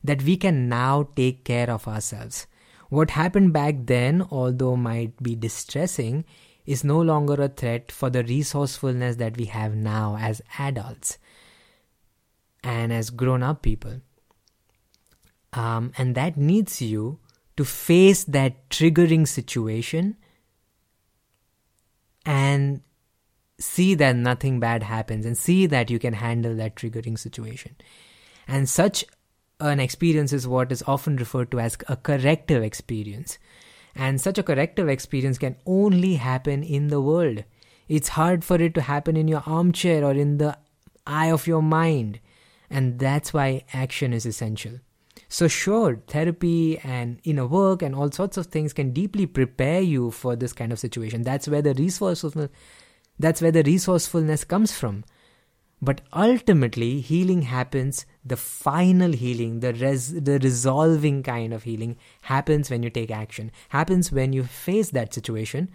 that 0.03 0.23
we 0.23 0.37
can 0.37 0.69
now 0.69 1.09
take 1.15 1.43
care 1.43 1.69
of 1.69 1.87
ourselves. 1.87 2.47
What 2.89 3.11
happened 3.11 3.53
back 3.53 3.75
then, 3.85 4.25
although 4.31 4.75
might 4.75 5.21
be 5.21 5.35
distressing, 5.35 6.25
is 6.65 6.83
no 6.83 7.01
longer 7.01 7.41
a 7.41 7.49
threat 7.49 7.91
for 7.91 8.09
the 8.09 8.23
resourcefulness 8.23 9.17
that 9.17 9.37
we 9.37 9.45
have 9.45 9.75
now 9.75 10.17
as 10.19 10.41
adults 10.57 11.17
and 12.63 12.93
as 12.93 13.09
grown 13.09 13.43
up 13.43 13.61
people. 13.61 14.01
Um, 15.51 15.91
and 15.97 16.15
that 16.15 16.37
needs 16.37 16.81
you 16.81 17.19
to 17.57 17.65
face 17.65 18.23
that 18.25 18.69
triggering 18.69 19.27
situation 19.27 20.15
and 22.25 22.81
see 23.59 23.93
that 23.95 24.15
nothing 24.15 24.59
bad 24.59 24.83
happens 24.83 25.25
and 25.25 25.37
see 25.37 25.65
that 25.67 25.89
you 25.89 25.99
can 25.99 26.13
handle 26.13 26.55
that 26.55 26.75
triggering 26.75 27.19
situation. 27.19 27.75
And 28.47 28.67
such 28.67 29.05
an 29.59 29.79
experience 29.79 30.33
is 30.33 30.47
what 30.47 30.71
is 30.71 30.83
often 30.87 31.17
referred 31.17 31.51
to 31.51 31.59
as 31.59 31.77
a 31.87 31.95
corrective 31.95 32.63
experience. 32.63 33.37
And 33.95 34.21
such 34.21 34.37
a 34.37 34.43
corrective 34.43 34.87
experience 34.87 35.37
can 35.37 35.57
only 35.65 36.15
happen 36.15 36.63
in 36.63 36.87
the 36.87 37.01
world. 37.01 37.43
It's 37.87 38.09
hard 38.09 38.43
for 38.43 38.55
it 38.55 38.73
to 38.75 38.81
happen 38.81 39.17
in 39.17 39.27
your 39.27 39.43
armchair 39.45 40.05
or 40.05 40.13
in 40.13 40.37
the 40.37 40.57
eye 41.05 41.31
of 41.31 41.47
your 41.47 41.61
mind. 41.61 42.19
And 42.69 42.99
that's 42.99 43.33
why 43.33 43.63
action 43.73 44.13
is 44.13 44.25
essential. 44.25 44.79
So, 45.27 45.47
sure, 45.47 46.01
therapy 46.07 46.79
and 46.79 47.19
inner 47.23 47.45
work 47.45 47.81
and 47.81 47.93
all 47.93 48.11
sorts 48.11 48.37
of 48.37 48.47
things 48.47 48.73
can 48.73 48.93
deeply 48.93 49.25
prepare 49.25 49.81
you 49.81 50.11
for 50.11 50.35
this 50.35 50.53
kind 50.53 50.71
of 50.71 50.79
situation. 50.79 51.23
That's 51.23 51.47
where 51.47 51.61
the 51.61 51.73
resourcefulness, 51.73 52.49
that's 53.19 53.41
where 53.41 53.51
the 53.51 53.63
resourcefulness 53.63 54.43
comes 54.45 54.71
from. 54.71 55.03
But 55.81 56.01
ultimately, 56.11 56.99
healing 56.99 57.43
happens, 57.43 58.05
the 58.25 58.35
final 58.35 59.13
healing, 59.13 59.61
the, 59.61 59.73
res- 59.73 60.21
the 60.21 60.39
resolving 60.39 61.23
kind 61.23 61.53
of 61.53 61.63
healing 61.63 61.97
happens 62.23 62.69
when 62.69 62.83
you 62.83 62.89
take 62.89 63.11
action, 63.11 63.51
happens 63.69 64.11
when 64.11 64.33
you 64.33 64.43
face 64.43 64.89
that 64.91 65.13
situation 65.13 65.69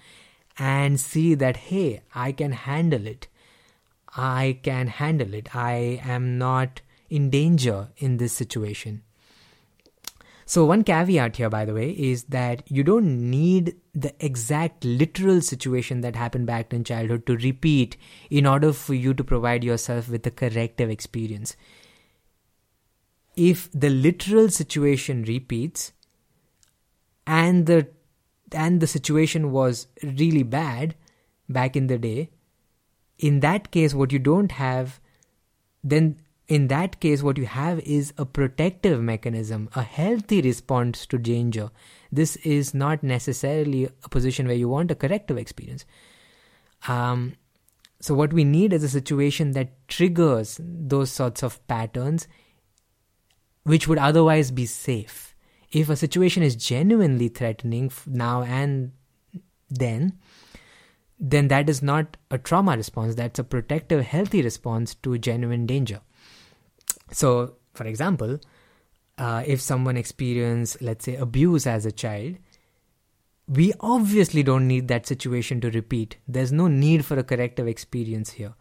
and 0.58 1.00
see 1.00 1.34
that, 1.34 1.56
hey, 1.56 2.02
I 2.14 2.32
can 2.32 2.52
handle 2.52 3.06
it. 3.06 3.28
I 4.16 4.58
can 4.62 4.88
handle 4.88 5.32
it. 5.34 5.54
I 5.56 6.00
am 6.04 6.38
not 6.38 6.82
in 7.08 7.30
danger 7.30 7.88
in 7.96 8.18
this 8.18 8.32
situation. 8.32 9.02
So, 10.46 10.66
one 10.66 10.84
caveat 10.84 11.36
here, 11.36 11.48
by 11.48 11.64
the 11.64 11.72
way, 11.72 11.90
is 11.90 12.24
that 12.24 12.70
you 12.70 12.84
don't 12.84 13.30
need 13.30 13.76
the 13.94 14.14
exact 14.24 14.84
literal 14.84 15.40
situation 15.40 16.02
that 16.02 16.16
happened 16.16 16.46
back 16.46 16.72
in 16.74 16.84
childhood 16.84 17.26
to 17.26 17.36
repeat 17.36 17.96
in 18.28 18.46
order 18.46 18.72
for 18.72 18.94
you 18.94 19.14
to 19.14 19.24
provide 19.24 19.64
yourself 19.64 20.08
with 20.08 20.26
a 20.26 20.30
corrective 20.30 20.90
experience. 20.90 21.56
If 23.36 23.70
the 23.72 23.88
literal 23.90 24.50
situation 24.50 25.24
repeats 25.24 25.92
and 27.26 27.66
the 27.66 27.88
and 28.52 28.80
the 28.80 28.86
situation 28.86 29.50
was 29.50 29.88
really 30.02 30.42
bad 30.42 30.94
back 31.48 31.74
in 31.74 31.86
the 31.86 31.98
day, 31.98 32.30
in 33.18 33.40
that 33.40 33.70
case, 33.70 33.94
what 33.94 34.12
you 34.12 34.18
don't 34.18 34.52
have, 34.52 35.00
then 35.82 36.16
in 36.46 36.68
that 36.68 37.00
case, 37.00 37.22
what 37.22 37.38
you 37.38 37.46
have 37.46 37.80
is 37.80 38.12
a 38.18 38.26
protective 38.26 39.00
mechanism, 39.00 39.70
a 39.74 39.82
healthy 39.82 40.42
response 40.42 41.06
to 41.06 41.18
danger. 41.18 41.70
This 42.12 42.36
is 42.36 42.74
not 42.74 43.02
necessarily 43.02 43.88
a 44.02 44.08
position 44.10 44.46
where 44.46 44.56
you 44.56 44.68
want 44.68 44.90
a 44.90 44.94
corrective 44.94 45.38
experience. 45.38 45.86
Um, 46.86 47.36
so, 48.00 48.14
what 48.14 48.34
we 48.34 48.44
need 48.44 48.74
is 48.74 48.84
a 48.84 48.88
situation 48.90 49.52
that 49.52 49.88
triggers 49.88 50.60
those 50.62 51.10
sorts 51.10 51.42
of 51.42 51.66
patterns 51.66 52.28
which 53.62 53.88
would 53.88 53.98
otherwise 53.98 54.50
be 54.50 54.66
safe. 54.66 55.34
If 55.72 55.88
a 55.88 55.96
situation 55.96 56.42
is 56.42 56.54
genuinely 56.54 57.28
threatening 57.28 57.90
now 58.06 58.42
and 58.42 58.92
then, 59.70 60.18
then 61.18 61.48
that 61.48 61.70
is 61.70 61.82
not 61.82 62.18
a 62.30 62.36
trauma 62.36 62.76
response, 62.76 63.14
that's 63.14 63.38
a 63.38 63.44
protective, 63.44 64.04
healthy 64.04 64.42
response 64.42 64.94
to 64.96 65.16
genuine 65.16 65.64
danger. 65.64 66.02
So, 67.14 67.54
for 67.74 67.86
example, 67.86 68.40
uh, 69.18 69.44
if 69.46 69.60
someone 69.60 69.96
experienced, 69.96 70.82
let's 70.82 71.04
say, 71.04 71.14
abuse 71.14 71.64
as 71.64 71.86
a 71.86 71.92
child, 71.92 72.36
we 73.46 73.72
obviously 73.78 74.42
don't 74.42 74.66
need 74.66 74.88
that 74.88 75.06
situation 75.06 75.60
to 75.60 75.70
repeat. 75.70 76.16
There's 76.26 76.50
no 76.50 76.66
need 76.66 77.04
for 77.04 77.16
a 77.16 77.22
corrective 77.22 77.68
experience 77.68 78.30
here. 78.32 78.54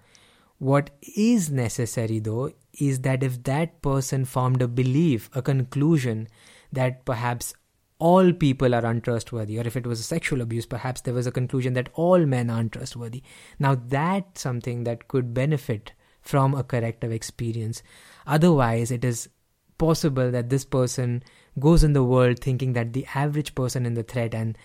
What 0.59 0.91
is 1.17 1.49
necessary, 1.49 2.19
though, 2.19 2.51
is 2.79 2.99
that 2.99 3.23
if 3.23 3.41
that 3.43 3.81
person 3.81 4.23
formed 4.23 4.61
a 4.61 4.67
belief, 4.67 5.31
a 5.33 5.41
conclusion 5.41 6.27
that 6.71 7.05
perhaps 7.05 7.55
all 7.97 8.33
people 8.33 8.75
are 8.75 8.85
untrustworthy, 8.85 9.57
or 9.57 9.65
if 9.65 9.75
it 9.75 9.87
was 9.87 9.99
a 9.99 10.03
sexual 10.03 10.41
abuse, 10.41 10.67
perhaps 10.67 11.01
there 11.01 11.13
was 11.13 11.25
a 11.25 11.31
conclusion 11.31 11.73
that 11.73 11.89
all 11.95 12.23
men 12.25 12.51
are 12.51 12.59
untrustworthy. 12.59 13.23
Now, 13.57 13.75
that's 13.75 14.41
something 14.41 14.83
that 14.83 15.07
could 15.07 15.33
benefit 15.33 15.93
from 16.21 16.53
a 16.53 16.63
corrective 16.63 17.11
experience. 17.11 17.83
Otherwise, 18.25 18.91
it 18.91 19.03
is 19.03 19.29
possible 19.77 20.31
that 20.31 20.49
this 20.49 20.65
person 20.65 21.23
goes 21.59 21.83
in 21.83 21.93
the 21.93 22.03
world 22.03 22.39
thinking 22.39 22.73
that 22.73 22.93
the 22.93 23.05
average 23.13 23.53
person 23.55 23.85
in 23.85 23.93
the 23.93 24.03
thread 24.03 24.33
and 24.33 24.57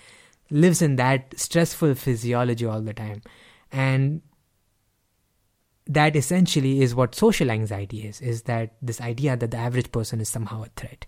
lives 0.51 0.81
in 0.81 0.97
that 0.97 1.39
stressful 1.39 1.95
physiology 1.95 2.65
all 2.65 2.81
the 2.81 2.95
time. 2.95 3.23
And 3.73 4.23
that 5.87 6.17
essentially 6.17 6.83
is 6.83 6.95
what 6.95 7.15
social 7.15 7.51
anxiety 7.51 8.07
is 8.07 8.21
is 8.21 8.43
that 8.43 8.75
this 8.83 9.01
idea 9.01 9.37
that 9.37 9.51
the 9.51 9.57
average 9.57 9.91
person 9.91 10.21
is 10.21 10.29
somehow 10.29 10.63
a 10.63 10.69
threat. 10.77 11.07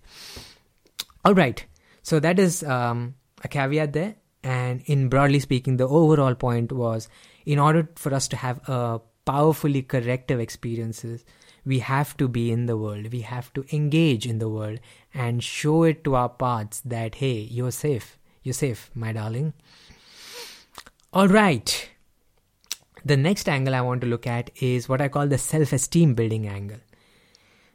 All 1.25 1.35
right. 1.35 1.65
So 2.03 2.19
that 2.21 2.39
is 2.39 2.63
um, 2.63 3.15
a 3.45 3.49
caveat 3.49 3.93
there. 3.93 4.17
And 4.43 4.83
in 4.87 5.11
broadly 5.11 5.39
speaking 5.41 5.77
the 5.77 5.87
overall 5.87 6.35
point 6.35 6.73
was 6.73 7.09
in 7.45 7.59
order 7.59 7.89
for 7.97 8.15
us 8.15 8.27
to 8.29 8.37
have 8.37 8.67
a 8.69 9.01
powerfully 9.27 9.83
corrective 9.83 10.41
experiences, 10.41 11.25
we 11.65 11.81
have 11.81 12.17
to 12.17 12.29
be 12.29 12.51
in 12.51 12.67
the 12.67 12.77
world. 12.77 13.13
We 13.13 13.21
have 13.23 13.53
to 13.55 13.65
engage 13.73 14.27
in 14.27 14.39
the 14.39 14.49
world 14.49 14.81
and 15.13 15.43
show 15.43 15.85
it 15.85 16.05
to 16.05 16.15
our 16.15 16.29
parts 16.29 16.81
that, 16.81 17.17
hey, 17.17 17.41
you're 17.51 17.71
safe. 17.71 18.19
You're 18.43 18.55
safe, 18.55 18.91
my 18.95 19.13
darling. 19.13 19.53
All 21.13 21.29
right. 21.29 21.89
The 23.05 23.17
next 23.17 23.49
angle 23.49 23.75
I 23.75 23.81
want 23.81 24.01
to 24.03 24.07
look 24.07 24.27
at 24.27 24.51
is 24.63 24.89
what 24.89 25.01
I 25.01 25.09
call 25.09 25.27
the 25.27 25.39
self 25.39 25.73
esteem 25.73 26.15
building 26.15 26.47
angle. 26.47 26.79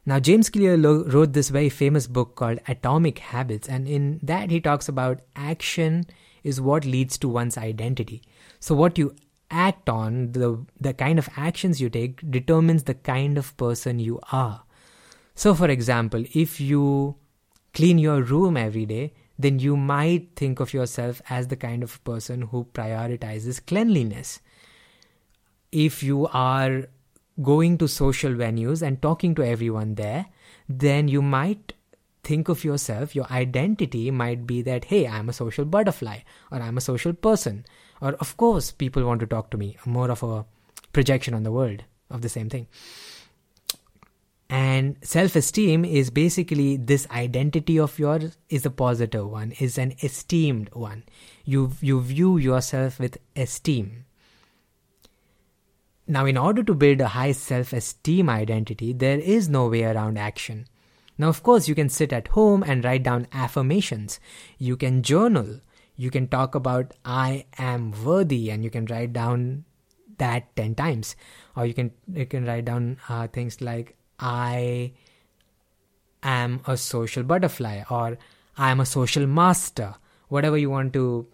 Now, 0.05 0.19
James 0.19 0.49
Clear 0.51 0.77
lo- 0.77 1.03
wrote 1.05 1.33
this 1.33 1.49
very 1.49 1.69
famous 1.69 2.05
book 2.05 2.35
called 2.35 2.59
Atomic 2.67 3.19
Habits, 3.19 3.67
and 3.67 3.87
in 3.87 4.19
that 4.21 4.51
he 4.51 4.61
talks 4.61 4.87
about 4.87 5.21
action 5.35 6.05
is 6.43 6.61
what 6.61 6.85
leads 6.85 7.17
to 7.17 7.27
one's 7.27 7.57
identity. 7.57 8.21
So, 8.59 8.75
what 8.75 8.99
you 8.99 9.15
act 9.51 9.89
on, 9.89 10.31
the, 10.31 10.65
the 10.79 10.93
kind 10.93 11.19
of 11.19 11.29
actions 11.38 11.79
you 11.79 11.89
take, 11.89 12.29
determines 12.29 12.84
the 12.84 12.93
kind 12.93 13.38
of 13.38 13.55
person 13.58 13.99
you 13.99 14.19
are. 14.31 14.63
So, 15.36 15.53
for 15.53 15.69
example, 15.69 16.23
if 16.34 16.60
you 16.60 17.15
clean 17.73 17.97
your 17.97 18.21
room 18.21 18.58
every 18.58 18.86
day, 18.86 19.13
then 19.38 19.60
you 19.60 19.75
might 19.75 20.29
think 20.36 20.60
of 20.60 20.73
yourself 20.73 21.21
as 21.29 21.47
the 21.47 21.58
kind 21.58 21.84
of 21.84 22.01
person 22.03 22.43
who 22.43 22.65
prioritizes 22.73 23.65
cleanliness. 23.65 24.39
If 25.71 26.01
you 26.01 26.27
are 26.27 26.88
going 27.41 27.77
to 27.79 27.88
social 27.88 28.31
venues 28.31 28.81
and 28.81 29.01
talking 29.01 29.36
to 29.36 29.43
everyone 29.43 29.95
there, 29.95 30.27
then 30.69 31.10
you 31.10 31.21
might 31.21 31.73
think 32.23 32.47
of 32.47 32.63
yourself, 32.63 33.13
your 33.13 33.29
identity 33.29 34.10
might 34.10 34.47
be 34.47 34.62
that, 34.62 34.86
hey, 34.86 35.08
I'm 35.08 35.29
a 35.29 35.34
social 35.34 35.65
butterfly 35.65 36.19
or 36.51 36.60
I'm 36.60 36.77
a 36.77 36.81
social 36.81 37.13
person 37.13 37.65
or 38.01 38.13
of 38.13 38.36
course 38.38 38.71
people 38.71 39.03
want 39.03 39.19
to 39.21 39.27
talk 39.27 39.49
to 39.51 39.58
me. 39.58 39.77
More 39.86 40.12
of 40.12 40.23
a 40.23 40.45
projection 40.93 41.34
on 41.34 41.43
the 41.43 41.51
world 41.51 41.84
of 42.10 42.21
the 42.21 42.29
same 42.29 42.49
thing. 42.49 42.67
And 44.49 44.97
self-esteem 45.01 45.84
is 45.84 46.12
basically 46.12 46.77
this 46.77 47.08
identity 47.10 47.79
of 47.79 47.97
yours 47.97 48.38
is 48.47 48.65
a 48.65 48.69
positive 48.69 49.27
one 49.27 49.53
is 49.60 49.77
an 49.77 49.95
esteemed 50.03 50.69
one. 50.73 51.03
You 51.45 51.71
you 51.81 51.99
view 52.01 52.38
yourself 52.38 52.99
with 52.99 53.17
esteem. 53.36 54.05
Now 56.08 56.25
in 56.27 56.38
order 56.38 56.63
to 56.63 56.75
build 56.75 57.01
a 57.01 57.08
high 57.08 57.31
self-esteem 57.31 58.29
identity 58.29 58.93
there 58.93 59.19
is 59.19 59.49
no 59.49 59.67
way 59.67 59.84
around 59.84 60.19
action. 60.19 60.67
Now 61.17 61.29
of 61.29 61.41
course 61.41 61.67
you 61.67 61.73
can 61.73 61.89
sit 61.89 62.13
at 62.13 62.27
home 62.29 62.62
and 62.62 62.84
write 62.84 63.01
down 63.01 63.27
affirmations. 63.34 64.19
You 64.60 64.77
can 64.77 65.01
journal 65.01 65.62
you 65.95 66.12
can 66.12 66.27
talk 66.27 66.55
about 66.55 66.93
I 67.03 67.45
am 67.58 67.93
worthy 68.03 68.49
and 68.49 68.63
you 68.63 68.69
can 68.69 68.86
write 68.86 69.13
down 69.13 69.65
that 70.17 70.55
10 70.55 70.75
times. 70.75 71.15
Or 71.55 71.65
you 71.65 71.73
can 71.73 71.91
you 72.13 72.25
can 72.25 72.45
write 72.45 72.65
down 72.65 72.97
uh, 73.10 73.27
things 73.27 73.62
like 73.62 73.95
I 74.19 74.93
am 76.23 76.62
a 76.67 76.77
social 76.77 77.23
butterfly 77.23 77.84
or 77.89 78.17
I 78.58 78.71
am 78.71 78.79
a 78.79 78.86
social 78.86 79.27
master. 79.27 79.95
Whatever 80.27 80.58
you 80.58 80.69
want 80.69 80.93
to 80.93 81.27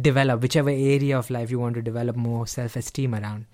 develop 0.00 0.42
whichever 0.42 0.70
area 0.70 1.16
of 1.16 1.30
life 1.30 1.50
you 1.50 1.58
want 1.60 1.76
to 1.76 1.82
develop 1.82 2.16
more 2.16 2.46
self-esteem 2.46 3.14
around. 3.14 3.46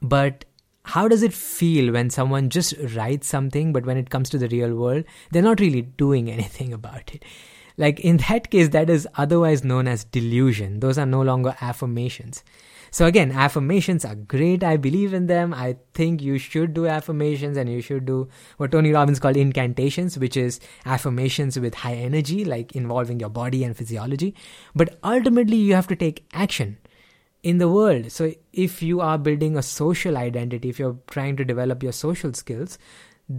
But 0.00 0.46
how 0.84 1.06
does 1.06 1.22
it 1.22 1.32
feel 1.32 1.92
when 1.92 2.10
someone 2.10 2.48
just 2.50 2.74
writes 2.94 3.26
something 3.26 3.72
but 3.72 3.86
when 3.86 3.96
it 3.96 4.10
comes 4.10 4.28
to 4.28 4.36
the 4.36 4.48
real 4.48 4.74
world 4.74 5.04
they're 5.30 5.42
not 5.42 5.60
really 5.60 5.82
doing 5.82 6.30
anything 6.36 6.72
about 6.72 7.14
it 7.14 7.24
like 7.76 8.00
in 8.00 8.18
that 8.28 8.50
case, 8.50 8.68
that 8.70 8.90
is 8.90 9.08
otherwise 9.16 9.64
known 9.64 9.88
as 9.88 10.04
delusion. 10.04 10.80
Those 10.80 10.98
are 10.98 11.06
no 11.06 11.22
longer 11.22 11.56
affirmations. 11.60 12.42
So 12.90 13.06
again, 13.06 13.32
affirmations 13.32 14.04
are 14.04 14.14
great. 14.14 14.62
I 14.62 14.76
believe 14.76 15.14
in 15.14 15.26
them. 15.26 15.54
I 15.54 15.76
think 15.94 16.20
you 16.20 16.36
should 16.36 16.74
do 16.74 16.86
affirmations 16.86 17.56
and 17.56 17.66
you 17.70 17.80
should 17.80 18.04
do 18.04 18.28
what 18.58 18.70
Tony 18.70 18.92
Robbins 18.92 19.18
called 19.18 19.38
incantations, 19.38 20.18
which 20.18 20.36
is 20.36 20.60
affirmations 20.84 21.58
with 21.58 21.74
high 21.74 21.94
energy, 21.94 22.44
like 22.44 22.76
involving 22.76 23.18
your 23.18 23.30
body 23.30 23.64
and 23.64 23.74
physiology. 23.74 24.34
But 24.74 24.98
ultimately, 25.02 25.56
you 25.56 25.74
have 25.74 25.86
to 25.86 25.96
take 25.96 26.26
action 26.34 26.76
in 27.42 27.56
the 27.56 27.68
world. 27.68 28.12
So 28.12 28.34
if 28.52 28.82
you 28.82 29.00
are 29.00 29.16
building 29.16 29.56
a 29.56 29.62
social 29.62 30.18
identity, 30.18 30.68
if 30.68 30.78
you're 30.78 30.98
trying 31.06 31.36
to 31.36 31.46
develop 31.46 31.82
your 31.82 31.92
social 31.92 32.34
skills, 32.34 32.76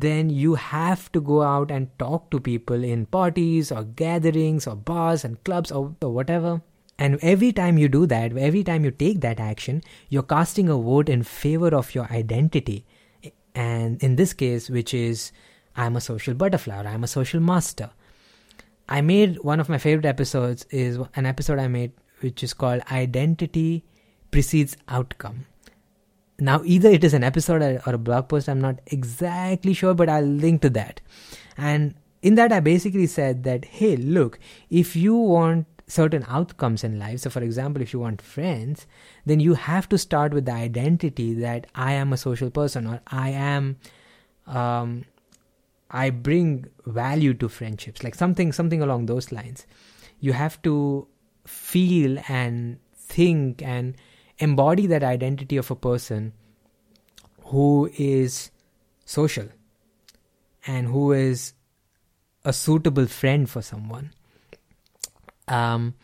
then 0.01 0.29
you 0.29 0.55
have 0.55 1.11
to 1.11 1.21
go 1.21 1.41
out 1.43 1.69
and 1.69 1.87
talk 1.99 2.31
to 2.31 2.39
people 2.39 2.83
in 2.83 3.05
parties 3.05 3.71
or 3.71 3.83
gatherings 3.83 4.65
or 4.65 4.75
bars 4.75 5.23
and 5.23 5.43
clubs 5.43 5.71
or, 5.71 5.95
or 6.01 6.11
whatever. 6.11 6.61
And 6.97 7.19
every 7.21 7.51
time 7.51 7.77
you 7.77 7.87
do 7.89 8.05
that, 8.07 8.35
every 8.37 8.63
time 8.63 8.85
you 8.85 8.91
take 8.91 9.21
that 9.21 9.39
action, 9.39 9.83
you're 10.09 10.23
casting 10.23 10.69
a 10.69 10.77
vote 10.77 11.09
in 11.09 11.23
favor 11.23 11.75
of 11.75 11.93
your 11.93 12.11
identity. 12.11 12.85
And 13.53 14.01
in 14.01 14.15
this 14.15 14.33
case, 14.33 14.69
which 14.69 14.93
is 14.93 15.31
I'm 15.75 15.95
a 15.95 16.01
social 16.01 16.33
butterfly 16.33 16.83
or 16.83 16.87
I'm 16.87 17.03
a 17.03 17.07
social 17.07 17.39
master. 17.39 17.91
I 18.89 19.01
made 19.01 19.39
one 19.39 19.59
of 19.59 19.69
my 19.69 19.77
favorite 19.77 20.05
episodes 20.05 20.65
is 20.69 20.99
an 21.15 21.25
episode 21.25 21.59
I 21.59 21.67
made 21.67 21.91
which 22.21 22.43
is 22.43 22.53
called 22.53 22.81
Identity 22.91 23.83
Precedes 24.31 24.77
Outcome 24.87 25.45
now 26.43 26.61
either 26.65 26.89
it 26.89 27.03
is 27.03 27.13
an 27.13 27.23
episode 27.23 27.61
or, 27.61 27.93
a 27.93 27.97
blog 27.97 28.27
post 28.27 28.49
i'm 28.49 28.61
not 28.61 28.79
exactly 28.87 29.73
sure 29.73 29.93
but 29.93 30.09
i'll 30.09 30.23
link 30.23 30.61
to 30.61 30.69
that. 30.69 31.01
And 31.57 31.95
in 32.21 32.35
that 32.35 32.51
i 32.51 32.59
basically 32.59 33.07
said 33.07 33.43
that 33.43 33.65
hey 33.65 33.95
look 33.95 34.39
if 34.69 34.95
you 34.95 35.15
want 35.15 35.67
certain 35.87 36.25
outcomes 36.27 36.83
in 36.83 36.97
life 36.97 37.19
so 37.19 37.29
for 37.29 37.41
example 37.43 37.81
if 37.81 37.93
you 37.93 37.99
want 37.99 38.21
friends 38.21 38.87
then 39.25 39.39
you 39.39 39.53
have 39.53 39.87
to 39.89 39.97
start 39.97 40.33
with 40.33 40.45
the 40.45 40.51
identity 40.51 41.33
that 41.33 41.67
i 41.75 41.91
am 41.91 42.13
a 42.13 42.17
social 42.17 42.49
person 42.49 42.87
or 42.87 43.01
i 43.07 43.29
am 43.29 43.77
um, 44.47 45.03
i 45.91 46.09
bring 46.09 46.65
value 46.85 47.33
to 47.33 47.49
friendships 47.49 48.03
like 48.03 48.15
something 48.15 48.51
something 48.51 48.81
along 48.81 49.05
those 49.05 49.31
lines. 49.31 49.65
You 50.19 50.33
have 50.33 50.61
to 50.63 51.07
feel 51.45 52.17
and 52.27 52.79
think 52.95 53.61
and 53.61 53.95
embody 54.43 54.87
that 54.87 55.03
identity 55.03 55.57
of 55.57 55.71
a 55.71 55.75
person 55.75 56.33
who 57.45 57.89
is 57.97 58.51
social 59.05 59.47
and 60.67 60.87
who 60.87 61.11
is 61.11 61.53
a 62.45 62.53
suitable 62.53 63.05
friend 63.05 63.49
for 63.49 63.61
someone. 63.61 64.11
Um, 65.47 65.95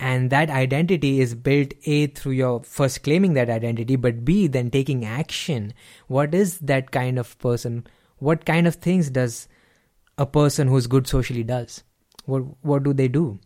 and 0.00 0.30
that 0.30 0.50
identity 0.50 1.20
is 1.20 1.34
built 1.34 1.72
A 1.84 2.06
through 2.08 2.32
your 2.32 2.62
first 2.62 3.02
claiming 3.02 3.32
that 3.34 3.50
identity, 3.50 3.96
but 3.96 4.24
B 4.24 4.46
then 4.46 4.70
taking 4.70 5.04
action. 5.04 5.72
What 6.06 6.34
is 6.34 6.58
that 6.60 6.90
kind 6.90 7.18
of 7.18 7.38
person? 7.38 7.86
What 8.18 8.44
kind 8.44 8.66
of 8.66 8.76
things 8.76 9.10
does 9.10 9.48
a 10.16 10.26
person 10.26 10.68
who's 10.68 10.86
good 10.86 11.06
socially 11.06 11.42
does? 11.42 11.82
What 12.26 12.42
what 12.62 12.84
do 12.84 12.92
they 12.92 13.08
do? 13.08 13.40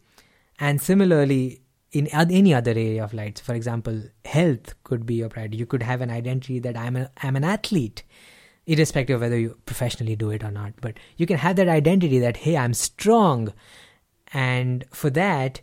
And 0.59 0.81
similarly, 0.81 1.63
in 1.93 2.07
any 2.09 2.55
other 2.55 2.71
area 2.71 3.05
of 3.05 3.13
life. 3.13 3.41
For 3.41 3.55
example, 3.55 4.03
health 4.25 4.75
could 4.83 5.05
be 5.05 5.17
your 5.17 5.29
priority. 5.29 5.59
You 5.59 5.67
could 5.67 5.83
have 5.83 6.01
an 6.01 6.11
identity 6.11 6.59
that 6.59 6.77
I'm 6.77 6.97
a, 6.97 7.11
I'm 7.23 7.37
an 7.37 7.45
athlete, 7.45 8.03
irrespective 8.67 9.17
of 9.17 9.21
whether 9.21 9.39
you 9.39 9.59
professionally 9.67 10.17
do 10.17 10.31
it 10.31 10.43
or 10.43 10.51
not. 10.51 10.73
But 10.81 10.95
you 11.17 11.27
can 11.27 11.37
have 11.39 11.57
that 11.57 11.69
identity 11.69 12.19
that 12.19 12.39
hey, 12.39 12.57
I'm 12.57 12.75
strong, 12.75 13.53
and 14.33 14.85
for 14.91 15.11
that, 15.11 15.61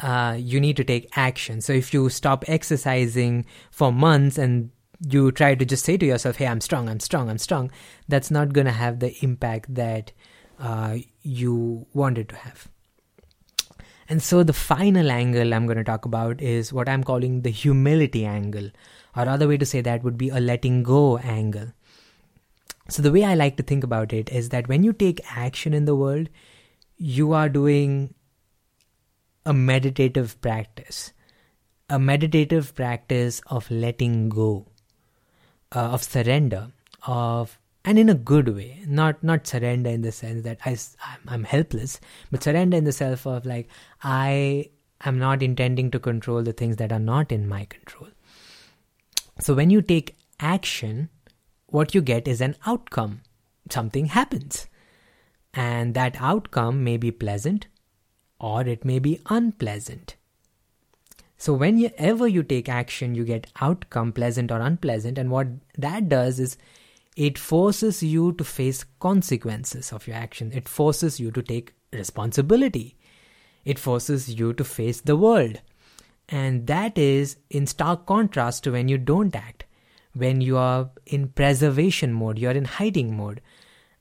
uh, 0.00 0.36
you 0.38 0.58
need 0.58 0.76
to 0.78 0.84
take 0.84 1.08
action. 1.16 1.60
So 1.60 1.74
if 1.74 1.92
you 1.92 2.08
stop 2.08 2.44
exercising 2.48 3.44
for 3.70 3.92
months 3.92 4.38
and 4.38 4.70
you 5.06 5.30
try 5.30 5.54
to 5.54 5.64
just 5.66 5.84
say 5.84 5.98
to 5.98 6.06
yourself, 6.06 6.36
"Hey, 6.36 6.46
I'm 6.46 6.62
strong, 6.62 6.88
I'm 6.88 7.00
strong, 7.00 7.28
I'm 7.28 7.38
strong," 7.38 7.70
that's 8.08 8.30
not 8.30 8.54
going 8.54 8.66
to 8.66 8.72
have 8.72 9.00
the 9.00 9.14
impact 9.22 9.74
that 9.74 10.12
uh, 10.58 10.96
you 11.20 11.86
wanted 11.92 12.30
to 12.30 12.36
have. 12.36 12.68
And 14.08 14.22
so 14.22 14.42
the 14.42 14.52
final 14.52 15.10
angle 15.10 15.52
I'm 15.52 15.66
going 15.66 15.78
to 15.78 15.84
talk 15.84 16.04
about 16.04 16.40
is 16.40 16.72
what 16.72 16.88
I'm 16.88 17.02
calling 17.02 17.42
the 17.42 17.50
humility 17.50 18.24
angle, 18.24 18.70
or 19.16 19.28
other 19.28 19.48
way 19.48 19.56
to 19.56 19.66
say 19.66 19.80
that 19.80 20.04
would 20.04 20.16
be 20.16 20.28
a 20.28 20.38
letting 20.38 20.82
go 20.82 21.18
angle. 21.18 21.72
So 22.88 23.02
the 23.02 23.10
way 23.10 23.24
I 23.24 23.34
like 23.34 23.56
to 23.56 23.64
think 23.64 23.82
about 23.82 24.12
it 24.12 24.30
is 24.30 24.50
that 24.50 24.68
when 24.68 24.84
you 24.84 24.92
take 24.92 25.20
action 25.36 25.74
in 25.74 25.86
the 25.86 25.96
world, 25.96 26.28
you 26.96 27.32
are 27.32 27.48
doing 27.48 28.14
a 29.44 29.52
meditative 29.52 30.40
practice, 30.40 31.12
a 31.90 31.98
meditative 31.98 32.74
practice 32.74 33.40
of 33.48 33.68
letting 33.70 34.28
go, 34.28 34.66
uh, 35.72 35.90
of 35.90 36.02
surrender, 36.04 36.68
of 37.06 37.58
and 37.86 38.00
in 38.00 38.08
a 38.08 38.14
good 38.14 38.54
way. 38.54 38.82
Not 38.86 39.22
not 39.22 39.46
surrender 39.46 39.88
in 39.88 40.02
the 40.02 40.12
sense 40.12 40.42
that 40.42 40.58
I, 40.66 40.76
I'm 41.28 41.44
helpless 41.44 42.00
but 42.30 42.42
surrender 42.42 42.76
in 42.76 42.84
the 42.84 42.92
self 42.92 43.26
of 43.26 43.46
like 43.46 43.68
i 44.02 44.70
am 45.04 45.18
not 45.18 45.42
intending 45.42 45.90
to 45.92 45.98
control 45.98 46.42
the 46.42 46.52
things 46.52 46.76
that 46.76 46.92
are 46.92 46.98
not 46.98 47.30
in 47.30 47.48
my 47.48 47.64
control. 47.66 48.08
So 49.38 49.54
when 49.54 49.70
you 49.70 49.80
take 49.80 50.16
action 50.40 51.08
what 51.66 51.94
you 51.94 52.00
get 52.00 52.28
is 52.28 52.40
an 52.40 52.56
outcome. 52.66 53.22
Something 53.70 54.06
happens. 54.06 54.66
And 55.52 55.94
that 55.94 56.16
outcome 56.20 56.84
may 56.84 56.96
be 56.96 57.10
pleasant 57.10 57.66
or 58.38 58.62
it 58.62 58.84
may 58.84 58.98
be 58.98 59.20
unpleasant. 59.26 60.16
So 61.38 61.52
whenever 61.52 62.26
you 62.28 62.42
take 62.42 62.68
action 62.68 63.14
you 63.14 63.24
get 63.24 63.46
outcome 63.60 64.12
pleasant 64.12 64.50
or 64.50 64.60
unpleasant. 64.60 65.18
And 65.18 65.30
what 65.30 65.48
that 65.76 66.08
does 66.08 66.40
is 66.40 66.56
it 67.16 67.38
forces 67.38 68.02
you 68.02 68.32
to 68.34 68.44
face 68.44 68.84
consequences 69.00 69.90
of 69.92 70.06
your 70.06 70.16
action. 70.16 70.52
It 70.54 70.68
forces 70.68 71.18
you 71.18 71.30
to 71.30 71.42
take 71.42 71.74
responsibility. 71.92 72.96
It 73.64 73.78
forces 73.78 74.38
you 74.38 74.52
to 74.52 74.64
face 74.64 75.00
the 75.00 75.16
world. 75.16 75.60
And 76.28 76.66
that 76.66 76.98
is 76.98 77.38
in 77.48 77.66
stark 77.66 78.04
contrast 78.04 78.64
to 78.64 78.72
when 78.72 78.88
you 78.88 78.98
don't 78.98 79.34
act. 79.34 79.64
When 80.12 80.40
you 80.40 80.58
are 80.58 80.90
in 81.06 81.28
preservation 81.28 82.12
mode, 82.12 82.38
you're 82.38 82.52
in 82.52 82.64
hiding 82.64 83.16
mode. 83.16 83.40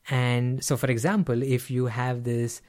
And 0.09 0.63
so, 0.63 0.75
for 0.75 0.87
example, 0.87 1.41
if 1.41 1.71
you 1.71 1.85
have 1.85 2.23
this 2.23 2.61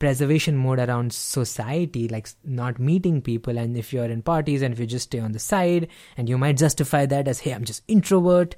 preservation 0.00 0.56
mode 0.56 0.80
around 0.80 1.12
society, 1.12 2.08
like 2.08 2.28
not 2.44 2.78
meeting 2.78 3.22
people, 3.22 3.58
and 3.58 3.76
if 3.76 3.92
you're 3.92 4.04
in 4.04 4.22
parties 4.22 4.60
and 4.60 4.74
if 4.74 4.80
you 4.80 4.86
just 4.86 5.06
stay 5.06 5.20
on 5.20 5.32
the 5.32 5.38
side, 5.38 5.88
and 6.16 6.28
you 6.28 6.36
might 6.36 6.56
justify 6.56 7.06
that 7.06 7.28
as, 7.28 7.40
hey, 7.40 7.52
I'm 7.52 7.64
just 7.64 7.82
introvert. 7.88 8.56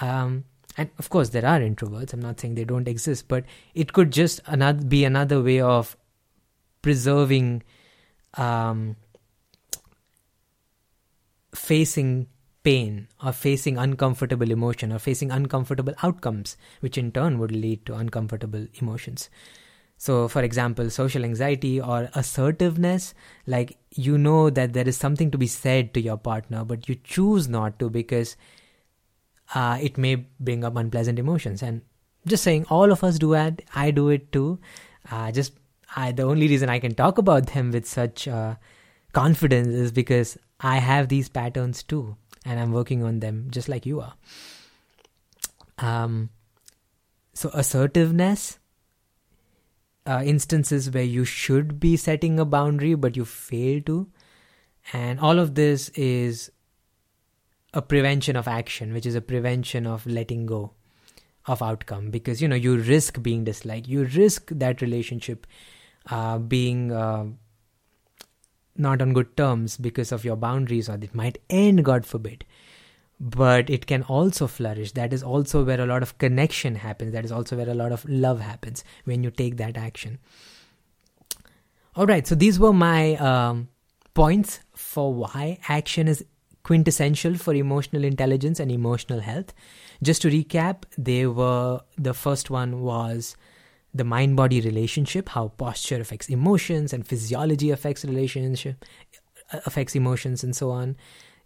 Um, 0.00 0.44
and 0.78 0.88
of 0.98 1.10
course 1.10 1.30
there 1.30 1.44
are 1.44 1.58
introverts. 1.60 2.12
I'm 2.12 2.20
not 2.20 2.40
saying 2.40 2.54
they 2.54 2.64
don't 2.64 2.88
exist 2.88 3.26
but 3.28 3.44
it 3.74 3.92
could 3.92 4.12
just 4.12 4.40
another 4.46 4.82
be 4.82 5.04
another 5.04 5.42
way 5.42 5.60
of 5.60 5.96
preserving 6.80 7.64
um, 8.34 8.96
facing 11.54 12.28
pain 12.62 13.08
or 13.24 13.32
facing 13.32 13.76
uncomfortable 13.76 14.50
emotion 14.50 14.92
or 14.92 14.98
facing 14.98 15.30
uncomfortable 15.32 15.94
outcomes 16.02 16.56
which 16.80 16.96
in 16.96 17.10
turn 17.10 17.38
would 17.38 17.52
lead 17.52 17.84
to 17.86 17.94
uncomfortable 17.94 18.66
emotions. 18.74 19.28
So 19.96 20.28
for 20.28 20.42
example 20.42 20.90
social 20.90 21.24
anxiety 21.24 21.80
or 21.80 22.08
assertiveness 22.14 23.14
like 23.46 23.78
you 23.90 24.16
know 24.16 24.48
that 24.50 24.74
there 24.74 24.86
is 24.86 24.96
something 24.96 25.32
to 25.32 25.38
be 25.38 25.48
said 25.48 25.92
to 25.94 26.00
your 26.00 26.16
partner 26.16 26.64
but 26.64 26.88
you 26.88 26.94
choose 26.94 27.48
not 27.48 27.80
to 27.80 27.90
because 27.90 28.36
uh, 29.54 29.78
it 29.80 29.98
may 29.98 30.26
bring 30.40 30.64
up 30.64 30.76
unpleasant 30.76 31.18
emotions. 31.18 31.62
And 31.62 31.82
just 32.26 32.42
saying, 32.42 32.66
all 32.68 32.92
of 32.92 33.02
us 33.04 33.18
do 33.18 33.34
it. 33.34 33.64
I 33.74 33.90
do 33.90 34.08
it 34.10 34.32
too. 34.32 34.58
Uh, 35.10 35.32
just 35.32 35.52
I, 35.96 36.12
the 36.12 36.24
only 36.24 36.48
reason 36.48 36.68
I 36.68 36.78
can 36.78 36.94
talk 36.94 37.18
about 37.18 37.46
them 37.48 37.70
with 37.70 37.86
such 37.86 38.28
uh, 38.28 38.56
confidence 39.12 39.68
is 39.68 39.92
because 39.92 40.36
I 40.60 40.78
have 40.78 41.08
these 41.08 41.28
patterns 41.28 41.82
too, 41.82 42.16
and 42.44 42.60
I'm 42.60 42.72
working 42.72 43.02
on 43.02 43.20
them 43.20 43.46
just 43.50 43.68
like 43.68 43.86
you 43.86 44.00
are. 44.00 44.14
Um, 45.78 46.30
so 47.32 47.50
assertiveness, 47.54 48.58
uh, 50.06 50.22
instances 50.24 50.90
where 50.90 51.04
you 51.04 51.24
should 51.24 51.78
be 51.78 51.96
setting 51.96 52.38
a 52.38 52.44
boundary 52.44 52.94
but 52.94 53.16
you 53.16 53.24
fail 53.24 53.80
to, 53.82 54.08
and 54.92 55.20
all 55.20 55.38
of 55.38 55.54
this 55.54 55.88
is 55.90 56.50
a 57.74 57.82
prevention 57.82 58.36
of 58.36 58.48
action, 58.48 58.92
which 58.92 59.06
is 59.06 59.14
a 59.14 59.20
prevention 59.20 59.86
of 59.86 60.06
letting 60.06 60.46
go 60.46 60.72
of 61.46 61.62
outcome 61.62 62.10
because 62.10 62.42
you 62.42 62.48
know 62.48 62.56
you 62.56 62.76
risk 62.76 63.22
being 63.22 63.44
disliked, 63.44 63.88
you 63.88 64.04
risk 64.04 64.50
that 64.52 64.80
relationship 64.82 65.46
uh, 66.10 66.38
being 66.38 66.92
uh, 66.92 67.26
not 68.76 69.02
on 69.02 69.12
good 69.12 69.36
terms 69.36 69.76
because 69.76 70.12
of 70.12 70.24
your 70.24 70.36
boundaries, 70.36 70.88
or 70.88 70.94
it 70.94 71.14
might 71.14 71.38
end, 71.50 71.84
God 71.84 72.06
forbid. 72.06 72.44
But 73.20 73.68
it 73.68 73.86
can 73.86 74.04
also 74.04 74.46
flourish. 74.46 74.92
That 74.92 75.12
is 75.12 75.24
also 75.24 75.64
where 75.64 75.80
a 75.80 75.86
lot 75.86 76.02
of 76.02 76.16
connection 76.18 76.76
happens. 76.76 77.12
That 77.12 77.24
is 77.24 77.32
also 77.32 77.56
where 77.56 77.68
a 77.68 77.74
lot 77.74 77.90
of 77.90 78.08
love 78.08 78.40
happens 78.40 78.84
when 79.04 79.24
you 79.24 79.30
take 79.32 79.56
that 79.56 79.76
action. 79.76 80.18
All 81.96 82.06
right, 82.06 82.24
so 82.24 82.36
these 82.36 82.60
were 82.60 82.72
my 82.72 83.16
um, 83.16 83.68
points 84.14 84.60
for 84.72 85.12
why 85.12 85.58
action 85.68 86.06
is 86.06 86.24
quintessential 86.68 87.34
for 87.34 87.54
emotional 87.54 88.04
intelligence 88.04 88.60
and 88.60 88.70
emotional 88.70 89.20
health. 89.20 89.54
Just 90.02 90.20
to 90.22 90.28
recap, 90.28 90.82
they 90.98 91.26
were 91.26 91.80
the 91.96 92.12
first 92.12 92.50
one 92.50 92.82
was 92.82 93.36
the 93.94 94.04
mind 94.04 94.36
body 94.36 94.60
relationship, 94.60 95.30
how 95.30 95.48
posture 95.62 95.98
affects 95.98 96.28
emotions 96.28 96.92
and 96.92 97.06
physiology 97.06 97.70
affects 97.70 98.04
relationship 98.04 98.84
uh, 99.50 99.60
affects 99.64 99.96
emotions 99.96 100.44
and 100.44 100.54
so 100.54 100.70
on. 100.70 100.94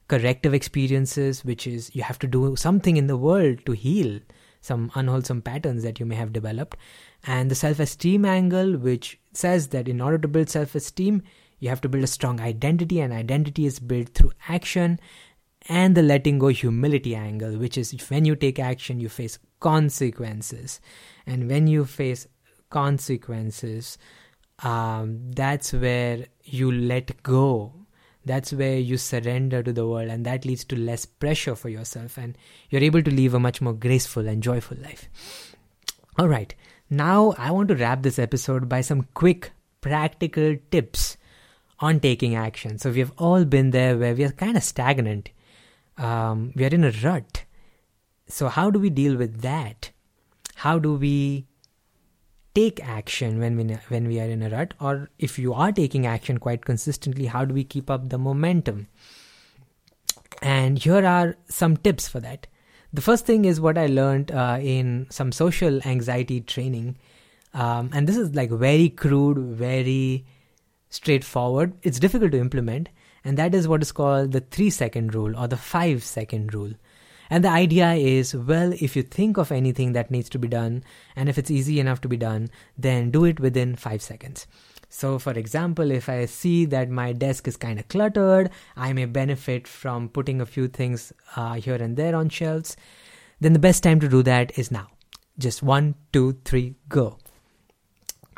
Corrective 0.09 0.55
experiences, 0.55 1.45
which 1.45 1.69
is 1.69 1.95
you 1.95 2.03
have 2.03 2.19
to 2.19 2.27
do 2.27 2.57
something 2.57 2.97
in 2.97 3.07
the 3.07 3.17
world 3.17 3.65
to 3.67 3.73
heal 3.85 4.19
some 4.61 4.91
unwholesome 4.97 5.43
patterns 5.43 5.85
that 5.85 6.01
you 6.01 6.07
may 6.07 6.17
have 6.17 6.33
developed. 6.33 6.77
And 7.25 7.49
the 7.49 7.55
self 7.55 7.79
esteem 7.79 8.25
angle, 8.25 8.77
which 8.77 9.21
says 9.33 9.69
that 9.69 9.89
in 9.89 10.01
order 10.01 10.19
to 10.19 10.27
build 10.27 10.49
self 10.49 10.75
esteem, 10.75 11.23
you 11.63 11.69
have 11.69 11.81
to 11.83 11.89
build 11.89 12.03
a 12.03 12.09
strong 12.09 12.41
identity, 12.41 12.99
and 12.99 13.13
identity 13.13 13.67
is 13.67 13.79
built 13.79 14.09
through 14.15 14.33
action. 14.49 14.99
And 15.69 15.95
the 15.95 16.03
letting 16.03 16.41
go 16.41 16.49
humility 16.49 17.15
angle, 17.15 17.57
which 17.57 17.79
is 17.79 17.93
when 18.11 18.25
you 18.25 18.35
take 18.35 18.59
action, 18.59 18.99
you 18.99 19.09
face 19.09 19.39
consequences. 19.61 20.81
And 21.25 21.49
when 21.49 21.69
you 21.69 21.85
face 21.85 22.27
consequences, 22.69 23.97
um, 24.65 25.31
that's 25.31 25.73
where 25.73 26.27
you 26.43 26.73
let 26.73 27.23
go 27.23 27.73
that's 28.25 28.53
where 28.53 28.79
you 28.79 28.97
surrender 28.97 29.63
to 29.63 29.73
the 29.73 29.87
world 29.87 30.09
and 30.09 30.25
that 30.25 30.45
leads 30.45 30.65
to 30.65 30.77
less 30.77 31.05
pressure 31.05 31.57
for 31.57 31.69
yourself 31.69 32.17
and 32.17 32.37
you're 32.71 32.83
able 32.83 33.03
to 33.03 33.11
live 33.11 33.35
a 33.35 33.41
much 33.41 33.61
more 33.61 33.73
graceful 33.73 34.29
and 34.29 34.43
joyful 34.43 34.77
life 34.79 35.57
all 36.19 36.29
right 36.29 36.55
now 36.89 37.35
i 37.37 37.51
want 37.51 37.69
to 37.69 37.75
wrap 37.75 38.03
this 38.03 38.21
episode 38.21 38.69
by 38.69 38.81
some 38.81 39.09
quick 39.15 39.51
practical 39.81 40.57
tips 40.71 41.17
on 41.83 41.99
taking 42.01 42.37
action. 42.37 42.79
So 42.79 42.91
we 42.91 43.01
have 43.01 43.13
all 43.19 43.45
been 43.45 43.73
there 43.73 43.99
where 43.99 44.15
we 44.15 44.25
are 44.25 44.31
kind 44.31 44.57
of 44.57 44.63
stagnant. 44.63 45.31
Um, 45.99 46.53
we 46.55 46.65
are 46.65 46.69
in 46.69 46.85
a 46.85 46.93
rut. 47.03 47.45
So 48.29 48.49
how 48.49 48.71
do 48.71 48.79
we 48.79 48.89
deal 48.89 49.17
with 49.17 49.41
that? 49.43 49.91
How 50.55 50.79
do 50.79 50.95
we 50.95 51.47
take 52.55 52.83
action 52.85 53.39
when 53.41 53.57
we 53.57 53.65
when 53.89 54.07
we 54.07 54.21
are 54.21 54.29
in 54.29 54.43
a 54.43 54.49
rut? 54.49 54.75
Or 54.81 55.11
if 55.19 55.39
you 55.39 55.53
are 55.53 55.73
taking 55.73 56.07
action 56.07 56.39
quite 56.39 56.65
consistently 56.65 57.27
how 57.27 57.45
do 57.45 57.53
we 57.53 57.65
keep 57.65 57.91
up 57.91 58.09
the 58.09 58.19
momentum? 58.19 58.87
And 60.41 60.79
here 60.79 61.05
are 61.05 61.37
some 61.49 61.77
tips 61.77 62.09
for 62.09 62.21
that. 62.21 62.47
The 62.93 63.01
first 63.01 63.27
thing 63.27 63.45
is 63.45 63.61
what 63.61 63.79
i 63.79 63.87
learned 63.87 64.31
uh, 64.31 64.59
in 64.61 65.07
some 65.11 65.33
social 65.33 65.81
anxiety 65.87 66.41
training. 66.41 66.97
Um, 67.55 67.91
and 67.93 68.07
this 68.07 68.17
is 68.17 68.35
like 68.35 68.51
very 68.51 68.89
crude 68.89 69.39
very 69.39 70.25
straightforward 70.93 71.73
it's 71.83 71.99
difficult 71.99 72.33
to 72.33 72.39
implement 72.47 72.89
and 73.25 73.37
that 73.37 73.55
is 73.55 73.69
what 73.69 73.83
is 73.83 73.93
called 73.93 74.33
the 74.33 74.41
3 74.41 74.71
second 74.71 75.15
rule 75.15 75.37
or 75.37 75.49
the 75.49 75.57
5 75.57 76.03
second 76.03 76.55
rule 76.55 76.73
and 77.33 77.43
the 77.43 77.49
idea 77.49 77.95
is 77.95 78.35
well, 78.37 78.75
if 78.79 78.95
you 78.95 79.03
think 79.03 79.39
of 79.39 79.51
anything 79.51 79.95
that 79.95 80.11
needs 80.11 80.29
to 80.29 80.39
be 80.39 80.49
done, 80.49 80.85
and 81.17 81.31
if 81.31 81.39
it's 81.39 81.51
easy 81.51 81.81
enough 81.81 82.03
to 82.03 82.09
be 82.09 82.19
done, 82.19 82.51
then 82.77 83.11
do 83.11 83.25
it 83.25 83.41
within 83.41 83.75
five 83.75 84.03
seconds. 84.03 84.47
So, 84.91 85.19
for 85.19 85.33
example, 85.33 85.91
if 85.91 86.11
I 86.11 86.27
see 86.27 86.67
that 86.67 86.91
my 86.91 87.15
desk 87.15 87.49
is 87.49 87.57
kind 87.57 87.81
of 87.81 87.89
cluttered, 87.89 88.51
I 88.77 88.93
may 88.93 89.07
benefit 89.07 89.67
from 89.67 90.11
putting 90.11 90.43
a 90.43 90.47
few 90.47 90.69
things 90.69 91.15
uh, 91.35 91.55
here 91.55 91.77
and 91.77 91.97
there 91.97 92.15
on 92.15 92.29
shelves, 92.29 92.77
then 93.41 93.55
the 93.55 93.59
best 93.59 93.83
time 93.83 93.99
to 94.01 94.11
do 94.11 94.23
that 94.25 94.59
is 94.59 94.71
now. 94.71 94.89
Just 95.39 95.63
one, 95.63 95.95
two, 96.13 96.39
three, 96.45 96.75
go. 96.91 97.17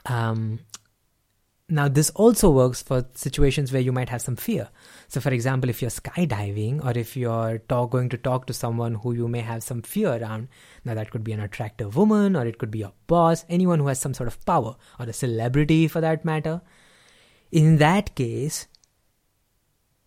Um, 0.07 0.61
now, 1.75 1.89
this 1.89 2.11
also 2.11 2.51
works 2.51 2.83
for 2.83 3.05
situations 3.15 3.73
where 3.73 3.83
you 3.83 3.91
might 3.91 4.09
have 4.09 4.23
some 4.23 4.37
fear. 4.37 4.69
So, 5.09 5.21
for 5.21 5.31
example, 5.31 5.69
if 5.69 5.83
you're 5.83 5.91
skydiving 5.91 6.85
or 6.85 6.97
if 6.97 7.17
you're 7.17 7.59
talk, 7.69 7.91
going 7.91 8.11
to 8.11 8.17
talk 8.17 8.47
to 8.47 8.53
someone 8.53 8.95
who 8.95 9.13
you 9.13 9.27
may 9.27 9.41
have 9.41 9.65
some 9.65 9.83
fear 9.83 10.13
around, 10.13 10.47
now 10.85 10.95
that 10.95 11.11
could 11.11 11.25
be 11.25 11.33
an 11.33 11.41
attractive 11.41 11.97
woman 11.97 12.37
or 12.37 12.47
it 12.47 12.59
could 12.59 12.71
be 12.71 12.79
your 12.79 12.93
boss, 13.09 13.45
anyone 13.49 13.81
who 13.81 13.89
has 13.89 13.99
some 13.99 14.15
sort 14.15 14.29
of 14.29 14.45
power 14.47 14.77
or 15.01 15.07
a 15.07 15.13
celebrity 15.13 15.89
for 15.89 16.01
that 16.01 16.25
matter. 16.25 16.63
In 17.51 17.79
that 17.79 18.15
case, 18.15 18.69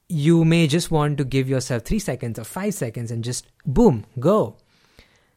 you 0.07 0.45
may 0.45 0.67
just 0.67 0.89
want 0.89 1.17
to 1.17 1.25
give 1.25 1.49
yourself 1.49 1.83
three 1.83 1.99
seconds 1.99 2.39
or 2.39 2.45
five 2.45 2.75
seconds 2.75 3.11
and 3.11 3.25
just 3.25 3.45
boom, 3.65 4.05
go. 4.21 4.55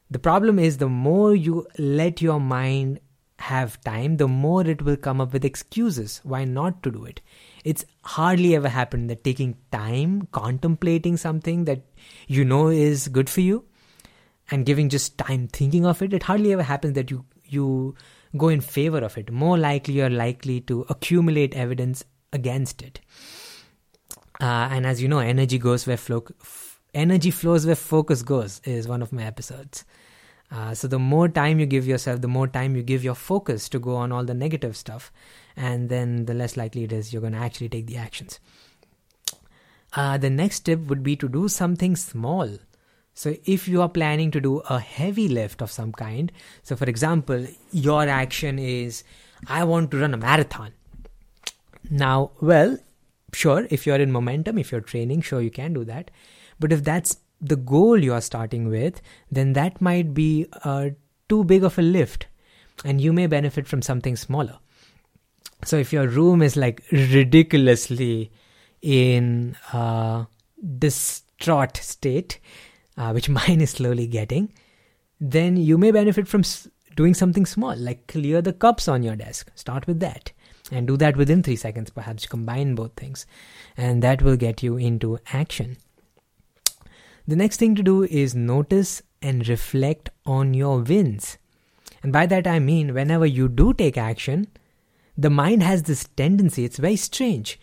The 0.09 0.19
problem 0.19 0.59
is 0.59 0.77
the 0.77 0.87
more 0.87 1.35
you 1.35 1.67
let 1.77 2.21
your 2.21 2.39
mind 2.39 3.01
have 3.41 3.81
time, 3.81 4.17
the 4.17 4.27
more 4.27 4.65
it 4.65 4.81
will 4.81 4.97
come 4.97 5.19
up 5.19 5.33
with 5.33 5.43
excuses 5.45 6.21
why 6.23 6.45
not 6.45 6.81
to 6.83 6.91
do 6.91 7.05
it. 7.05 7.21
It's 7.63 7.85
hardly 8.03 8.55
ever 8.55 8.69
happened 8.69 9.09
that 9.09 9.23
taking 9.23 9.57
time, 9.71 10.27
contemplating 10.31 11.17
something 11.17 11.65
that 11.65 11.81
you 12.27 12.45
know 12.45 12.69
is 12.69 13.07
good 13.07 13.29
for 13.29 13.41
you, 13.41 13.65
and 14.49 14.65
giving 14.65 14.89
just 14.89 15.17
time 15.17 15.47
thinking 15.47 15.85
of 15.85 16.01
it, 16.01 16.13
it 16.13 16.23
hardly 16.23 16.53
ever 16.53 16.63
happens 16.63 16.93
that 16.95 17.11
you 17.11 17.25
you 17.45 17.95
go 18.37 18.47
in 18.47 18.61
favor 18.61 18.99
of 18.99 19.17
it. 19.17 19.31
More 19.31 19.57
likely, 19.57 19.95
you're 19.95 20.09
likely 20.09 20.61
to 20.61 20.85
accumulate 20.89 21.53
evidence 21.53 22.03
against 22.31 22.81
it. 22.81 23.01
Uh, 24.39 24.69
and 24.71 24.85
as 24.85 25.01
you 25.01 25.07
know, 25.07 25.19
energy 25.19 25.57
goes 25.57 25.85
where 25.85 25.97
flow, 25.97 26.23
f- 26.41 26.79
energy 26.93 27.29
flows 27.29 27.65
where 27.65 27.75
focus 27.75 28.23
goes 28.23 28.61
is 28.63 28.87
one 28.87 29.01
of 29.01 29.11
my 29.11 29.23
episodes. 29.23 29.83
Uh, 30.51 30.73
so 30.73 30.87
the 30.87 30.99
more 30.99 31.29
time 31.29 31.59
you 31.59 31.65
give 31.65 31.87
yourself, 31.87 32.19
the 32.19 32.27
more 32.27 32.47
time 32.47 32.75
you 32.75 32.83
give 32.83 33.03
your 33.03 33.15
focus 33.15 33.69
to 33.69 33.79
go 33.79 33.95
on 33.95 34.11
all 34.11 34.25
the 34.25 34.33
negative 34.33 34.75
stuff, 34.75 35.11
and 35.55 35.87
then 35.87 36.25
the 36.25 36.33
less 36.33 36.57
likely 36.57 36.83
it 36.83 36.91
is 36.91 37.13
you're 37.13 37.21
going 37.21 37.33
to 37.33 37.39
actually 37.39 37.69
take 37.69 37.87
the 37.87 37.95
actions. 37.95 38.39
Uh, 39.93 40.17
the 40.17 40.29
next 40.29 40.61
tip 40.61 40.79
would 40.87 41.03
be 41.03 41.15
to 41.15 41.29
do 41.29 41.47
something 41.47 41.95
small. 41.95 42.49
So 43.13 43.35
if 43.45 43.67
you 43.67 43.81
are 43.81 43.89
planning 43.89 44.31
to 44.31 44.41
do 44.41 44.57
a 44.59 44.79
heavy 44.79 45.27
lift 45.27 45.61
of 45.61 45.71
some 45.71 45.91
kind, 45.91 46.31
so 46.63 46.75
for 46.75 46.85
example, 46.85 47.45
your 47.71 48.07
action 48.07 48.59
is, 48.59 49.03
I 49.47 49.63
want 49.63 49.91
to 49.91 49.99
run 49.99 50.13
a 50.13 50.17
marathon. 50.17 50.73
Now, 51.89 52.31
well, 52.41 52.77
sure, 53.33 53.67
if 53.69 53.85
you're 53.85 53.97
in 53.97 54.11
momentum, 54.11 54.57
if 54.57 54.71
you're 54.71 54.81
training, 54.81 55.21
sure, 55.21 55.41
you 55.41 55.51
can 55.51 55.73
do 55.73 55.83
that. 55.85 56.11
But 56.59 56.71
if 56.71 56.83
that's 56.83 57.17
the 57.41 57.55
goal 57.55 57.97
you 57.97 58.13
are 58.13 58.21
starting 58.21 58.69
with, 58.69 59.01
then 59.31 59.53
that 59.53 59.81
might 59.81 60.13
be 60.13 60.47
uh, 60.63 60.89
too 61.27 61.43
big 61.43 61.63
of 61.63 61.77
a 61.79 61.81
lift 61.81 62.27
and 62.85 63.01
you 63.01 63.13
may 63.13 63.27
benefit 63.27 63.67
from 63.67 63.81
something 63.81 64.15
smaller. 64.15 64.59
So 65.63 65.77
if 65.77 65.93
your 65.93 66.07
room 66.07 66.41
is 66.41 66.55
like 66.55 66.83
ridiculously 66.91 68.31
in 68.81 69.55
a 69.73 70.27
distraught 70.77 71.77
state, 71.77 72.39
uh, 72.97 73.11
which 73.11 73.29
mine 73.39 73.61
is 73.61 73.71
slowly 73.71 74.07
getting, 74.07 74.53
then 75.19 75.57
you 75.57 75.77
may 75.77 75.91
benefit 75.91 76.27
from 76.27 76.43
doing 76.95 77.13
something 77.13 77.45
small, 77.45 77.75
like 77.75 78.07
clear 78.07 78.41
the 78.41 78.53
cups 78.53 78.87
on 78.87 79.03
your 79.03 79.15
desk. 79.15 79.51
Start 79.55 79.87
with 79.87 79.99
that 79.99 80.31
and 80.71 80.87
do 80.87 80.97
that 80.97 81.17
within 81.17 81.43
three 81.43 81.55
seconds, 81.55 81.89
perhaps 81.89 82.25
combine 82.25 82.75
both 82.75 82.93
things, 82.95 83.25
and 83.77 84.01
that 84.01 84.21
will 84.21 84.37
get 84.37 84.63
you 84.63 84.77
into 84.77 85.19
action. 85.31 85.77
The 87.31 87.37
next 87.37 87.61
thing 87.61 87.75
to 87.75 87.81
do 87.81 88.03
is 88.03 88.35
notice 88.35 89.01
and 89.21 89.47
reflect 89.47 90.09
on 90.25 90.53
your 90.53 90.81
wins. 90.81 91.37
And 92.03 92.11
by 92.11 92.25
that 92.25 92.45
I 92.45 92.59
mean, 92.59 92.93
whenever 92.93 93.25
you 93.25 93.47
do 93.47 93.73
take 93.73 93.97
action, 93.97 94.47
the 95.17 95.29
mind 95.29 95.63
has 95.63 95.83
this 95.83 96.03
tendency, 96.17 96.65
it's 96.65 96.75
very 96.77 96.97
strange. 96.97 97.57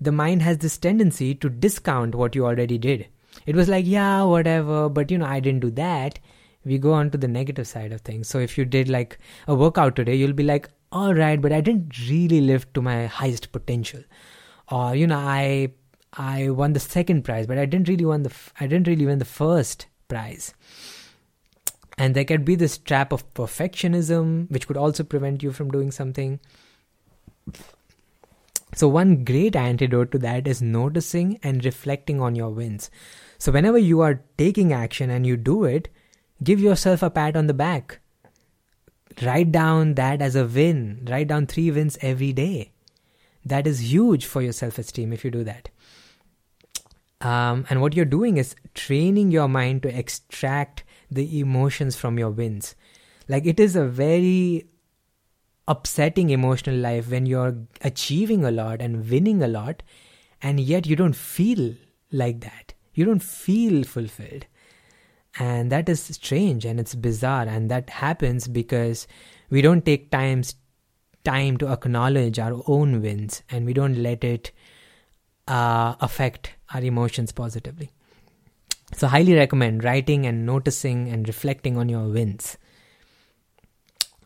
The 0.00 0.10
mind 0.10 0.42
has 0.42 0.58
this 0.58 0.76
tendency 0.76 1.36
to 1.36 1.48
discount 1.48 2.16
what 2.16 2.34
you 2.34 2.44
already 2.44 2.78
did. 2.78 3.06
It 3.46 3.54
was 3.54 3.68
like, 3.68 3.86
yeah, 3.86 4.24
whatever, 4.24 4.88
but 4.88 5.08
you 5.08 5.18
know, 5.18 5.26
I 5.26 5.38
didn't 5.38 5.60
do 5.60 5.70
that. 5.70 6.18
We 6.64 6.78
go 6.78 6.92
on 6.92 7.12
to 7.12 7.16
the 7.16 7.28
negative 7.28 7.68
side 7.68 7.92
of 7.92 8.00
things. 8.00 8.26
So 8.26 8.40
if 8.40 8.58
you 8.58 8.64
did 8.64 8.88
like 8.88 9.20
a 9.46 9.54
workout 9.54 9.94
today, 9.94 10.16
you'll 10.16 10.32
be 10.32 10.42
like, 10.42 10.68
all 10.90 11.14
right, 11.14 11.40
but 11.40 11.52
I 11.52 11.60
didn't 11.60 11.96
really 12.08 12.40
live 12.40 12.72
to 12.72 12.82
my 12.82 13.06
highest 13.06 13.52
potential. 13.52 14.02
Or, 14.68 14.96
you 14.96 15.06
know, 15.06 15.18
I 15.18 15.74
I 16.12 16.50
won 16.50 16.74
the 16.74 16.80
second 16.80 17.22
prize, 17.22 17.46
but 17.46 17.58
I 17.58 17.64
didn't 17.64 17.88
really 17.88 18.04
win 18.04 18.22
the 18.22 18.30
f- 18.30 18.52
I 18.60 18.66
didn't 18.66 18.86
really 18.86 19.06
win 19.06 19.18
the 19.18 19.24
first 19.24 19.86
prize. 20.08 20.52
And 21.96 22.14
there 22.14 22.24
could 22.24 22.44
be 22.44 22.54
this 22.54 22.78
trap 22.78 23.12
of 23.12 23.32
perfectionism, 23.34 24.50
which 24.50 24.66
could 24.66 24.76
also 24.76 25.04
prevent 25.04 25.42
you 25.42 25.52
from 25.52 25.70
doing 25.70 25.90
something. 25.90 26.40
So, 28.74 28.88
one 28.88 29.24
great 29.24 29.54
antidote 29.54 30.12
to 30.12 30.18
that 30.18 30.46
is 30.46 30.62
noticing 30.62 31.38
and 31.42 31.64
reflecting 31.64 32.20
on 32.20 32.34
your 32.34 32.50
wins. 32.50 32.90
So, 33.38 33.52
whenever 33.52 33.78
you 33.78 34.00
are 34.00 34.22
taking 34.38 34.72
action 34.72 35.10
and 35.10 35.26
you 35.26 35.36
do 35.36 35.64
it, 35.64 35.88
give 36.42 36.60
yourself 36.60 37.02
a 37.02 37.10
pat 37.10 37.36
on 37.36 37.46
the 37.46 37.54
back. 37.54 38.00
Write 39.20 39.52
down 39.52 39.94
that 39.94 40.22
as 40.22 40.36
a 40.36 40.46
win. 40.46 41.06
Write 41.08 41.28
down 41.28 41.46
three 41.46 41.70
wins 41.70 41.98
every 42.00 42.32
day. 42.32 42.72
That 43.44 43.66
is 43.66 43.92
huge 43.92 44.24
for 44.24 44.40
your 44.40 44.52
self 44.52 44.78
esteem 44.78 45.12
if 45.12 45.24
you 45.24 45.30
do 45.30 45.44
that. 45.44 45.68
Um, 47.22 47.66
and 47.70 47.80
what 47.80 47.94
you're 47.94 48.04
doing 48.04 48.36
is 48.36 48.56
training 48.74 49.30
your 49.30 49.48
mind 49.48 49.82
to 49.82 49.96
extract 49.96 50.84
the 51.10 51.38
emotions 51.40 51.96
from 51.96 52.18
your 52.18 52.30
wins. 52.30 52.74
Like 53.28 53.46
it 53.46 53.60
is 53.60 53.76
a 53.76 53.84
very 53.84 54.66
upsetting 55.68 56.30
emotional 56.30 56.76
life 56.76 57.10
when 57.10 57.26
you're 57.26 57.56
achieving 57.82 58.44
a 58.44 58.50
lot 58.50 58.80
and 58.80 59.08
winning 59.08 59.42
a 59.42 59.48
lot, 59.48 59.82
and 60.42 60.58
yet 60.58 60.86
you 60.86 60.96
don't 60.96 61.16
feel 61.16 61.74
like 62.10 62.40
that. 62.40 62.74
You 62.94 63.04
don't 63.04 63.22
feel 63.22 63.84
fulfilled. 63.84 64.46
And 65.38 65.72
that 65.72 65.88
is 65.88 66.02
strange 66.02 66.64
and 66.64 66.78
it's 66.78 66.94
bizarre. 66.94 67.46
And 67.46 67.70
that 67.70 67.88
happens 67.88 68.48
because 68.48 69.06
we 69.48 69.62
don't 69.62 69.86
take 69.86 70.10
times 70.10 70.56
time 71.24 71.56
to 71.56 71.68
acknowledge 71.68 72.38
our 72.38 72.60
own 72.66 73.00
wins 73.00 73.42
and 73.48 73.64
we 73.64 73.72
don't 73.72 74.02
let 74.02 74.24
it 74.24 74.50
uh, 75.48 75.94
affect 76.00 76.54
our 76.74 76.82
emotions 76.82 77.32
positively. 77.32 77.90
So, 78.94 79.06
highly 79.06 79.34
recommend 79.34 79.84
writing 79.84 80.26
and 80.26 80.44
noticing 80.44 81.08
and 81.08 81.26
reflecting 81.26 81.78
on 81.78 81.88
your 81.88 82.08
wins. 82.08 82.58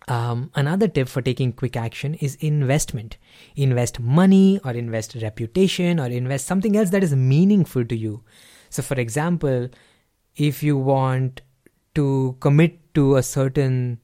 Um, 0.08 0.50
another 0.54 0.86
tip 0.86 1.08
for 1.08 1.20
taking 1.20 1.52
quick 1.52 1.76
action 1.76 2.14
is 2.14 2.36
investment. 2.36 3.16
Invest 3.56 3.98
money 3.98 4.60
or 4.64 4.72
invest 4.72 5.16
reputation 5.20 5.98
or 5.98 6.06
invest 6.06 6.46
something 6.46 6.76
else 6.76 6.90
that 6.90 7.02
is 7.02 7.14
meaningful 7.14 7.84
to 7.84 7.96
you. 7.96 8.22
So, 8.70 8.82
for 8.82 8.94
example, 8.94 9.68
if 10.36 10.62
you 10.62 10.76
want 10.76 11.42
to 11.94 12.36
commit 12.40 12.94
to 12.94 13.16
a 13.16 13.22
certain 13.22 14.00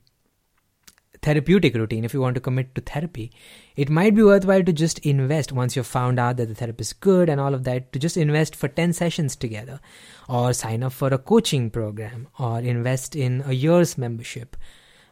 therapeutic 1.23 1.75
routine, 1.75 2.05
if 2.05 2.13
you 2.13 2.21
want 2.21 2.35
to 2.35 2.41
commit 2.41 2.75
to 2.75 2.81
therapy, 2.81 3.31
it 3.77 3.89
might 3.89 4.15
be 4.15 4.23
worthwhile 4.23 4.63
to 4.65 4.73
just 4.73 4.99
invest 5.01 5.53
once 5.53 5.77
you've 5.77 5.87
found 5.87 6.19
out 6.19 6.37
that 6.37 6.49
the 6.49 6.55
therapist 6.55 6.91
is 6.91 6.93
good 6.95 7.29
and 7.29 7.41
all 7.41 7.55
of 7.55 7.65
that, 7.65 7.93
to 7.93 7.99
just 7.99 8.17
invest 8.17 8.57
for 8.57 8.69
10 8.69 8.93
sessions 8.93 9.37
together, 9.37 9.81
or 10.29 10.53
sign 10.53 10.83
up 10.83 10.93
for 10.93 11.09
a 11.09 11.19
coaching 11.19 11.71
program, 11.71 12.29
or 12.39 12.59
invest 12.59 13.15
in 13.15 13.43
a 13.47 13.53
year's 13.53 13.97
membership. 13.97 14.57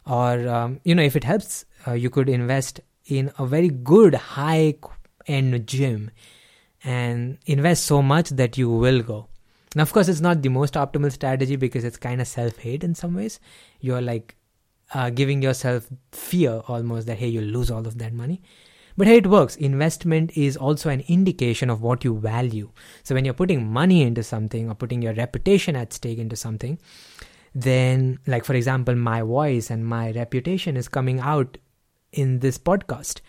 Or, 0.07 0.49
um, 0.49 0.81
you 0.85 0.95
know, 0.95 1.03
if 1.03 1.15
it 1.15 1.25
helps, 1.25 1.65
uh, 1.87 1.93
you 1.93 2.11
could 2.11 2.29
invest 2.29 2.81
in 3.07 3.31
a 3.39 3.47
very 3.47 3.69
good 3.69 4.15
high 4.15 4.75
end 5.27 5.67
gym 5.67 6.11
and 6.83 7.39
invest 7.47 7.85
so 7.85 8.03
much 8.03 8.31
that 8.31 8.59
you 8.59 8.69
will 8.69 9.03
go. 9.03 9.29
Now, 9.77 9.83
of 9.83 9.93
course, 9.93 10.09
it's 10.09 10.21
not 10.21 10.43
the 10.43 10.49
most 10.49 10.75
optimal 10.75 11.13
strategy 11.13 11.55
because 11.55 11.85
it's 11.85 11.97
kind 11.97 12.21
of 12.21 12.27
self 12.27 12.57
hate 12.59 12.83
in 12.83 12.95
some 12.95 13.15
ways. 13.15 13.39
You're 13.81 14.01
like 14.01 14.35
uh, 14.95 15.11
giving 15.11 15.43
yourself 15.43 15.89
fear 16.13 16.63
almost 16.67 17.07
that, 17.07 17.19
hey, 17.19 17.29
you'll 17.29 17.45
lose 17.45 17.71
all 17.71 17.87
of 17.87 17.99
that 17.99 18.13
money. 18.13 18.43
But 18.97 19.07
hey, 19.07 19.19
it 19.19 19.27
works. 19.27 19.57
Investment 19.57 20.37
is 20.37 20.57
also 20.57 20.91
an 20.91 21.05
indication 21.09 21.71
of 21.71 21.81
what 21.81 22.05
you 22.05 22.19
value. 22.19 22.71
So 23.03 23.15
when 23.15 23.25
you're 23.25 23.35
putting 23.35 23.71
money 23.73 24.03
into 24.03 24.23
something 24.23 24.69
or 24.69 24.75
putting 24.75 25.01
your 25.01 25.15
reputation 25.15 25.77
at 25.77 25.93
stake 25.93 26.19
into 26.19 26.37
something, 26.37 26.79
then, 27.55 28.19
like 28.27 28.45
for 28.45 28.55
example, 28.55 28.95
my 28.95 29.23
voice 29.23 29.71
and 29.71 29.87
my 29.87 30.11
reputation 30.13 30.77
is 30.77 30.89
coming 30.89 31.21
out 31.21 31.57
in 32.13 32.41
this 32.41 32.59
podcast. 32.59 33.21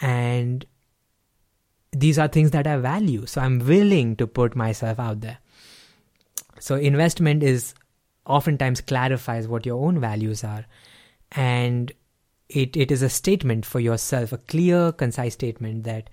And 0.00 0.66
these 1.92 2.18
are 2.18 2.28
things 2.28 2.50
that 2.50 2.66
I 2.66 2.76
value. 2.76 3.26
So 3.26 3.40
I'm 3.40 3.60
willing 3.60 4.16
to 4.16 4.26
put 4.26 4.54
myself 4.54 4.98
out 4.98 5.20
there. 5.20 5.38
So 6.60 6.74
investment 6.74 7.42
is 7.42 7.74
oftentimes 8.26 8.80
clarifies 8.80 9.48
what 9.48 9.64
your 9.64 9.84
own 9.84 10.00
values 10.00 10.44
are. 10.44 10.66
And 11.32 11.92
it, 12.48 12.76
it 12.76 12.90
is 12.90 13.02
a 13.02 13.08
statement 13.08 13.66
for 13.66 13.80
yourself, 13.80 14.32
a 14.32 14.38
clear, 14.38 14.92
concise 14.92 15.34
statement 15.34 15.84
that 15.84 16.08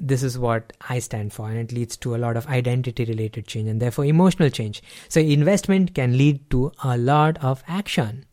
this 0.00 0.22
is 0.22 0.38
what 0.38 0.72
I 0.88 1.00
stand 1.00 1.32
for, 1.32 1.48
and 1.48 1.58
it 1.58 1.72
leads 1.72 1.96
to 1.98 2.14
a 2.14 2.18
lot 2.18 2.36
of 2.36 2.46
identity 2.46 3.04
related 3.04 3.46
change 3.46 3.68
and 3.68 3.82
therefore 3.82 4.04
emotional 4.04 4.48
change. 4.48 4.82
So, 5.08 5.20
investment 5.20 5.94
can 5.94 6.16
lead 6.16 6.48
to 6.50 6.72
a 6.84 6.96
lot 6.96 7.36
of 7.42 7.64
action. 7.66 8.24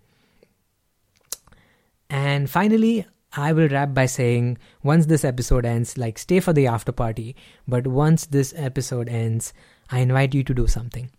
And 2.10 2.50
finally, 2.50 3.08
I 3.34 3.52
will 3.52 3.68
wrap 3.68 3.94
by 3.94 4.06
saying 4.06 4.58
once 4.84 5.08
this 5.08 5.26
episode 5.26 5.66
ends, 5.66 5.98
like 5.98 6.18
stay 6.18 6.40
for 6.40 6.54
the 6.54 6.68
after 6.68 6.92
party, 6.92 7.36
but 7.68 7.88
once 7.88 8.28
this 8.28 8.54
episode 8.56 9.10
ends, 9.10 9.54
I 9.90 10.00
invite 10.00 10.34
you 10.34 10.44
to 10.44 10.54
do 10.54 10.68
something. 10.68 11.10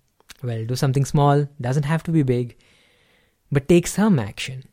Well, 0.43 0.65
do 0.65 0.77
something 0.77 1.05
small, 1.05 1.49
doesn't 1.61 1.85
have 1.85 2.03
to 2.05 2.11
be 2.11 2.23
big, 2.23 2.57
but 3.51 3.69
take 3.69 3.87
some 3.87 4.19
action. 4.19 4.65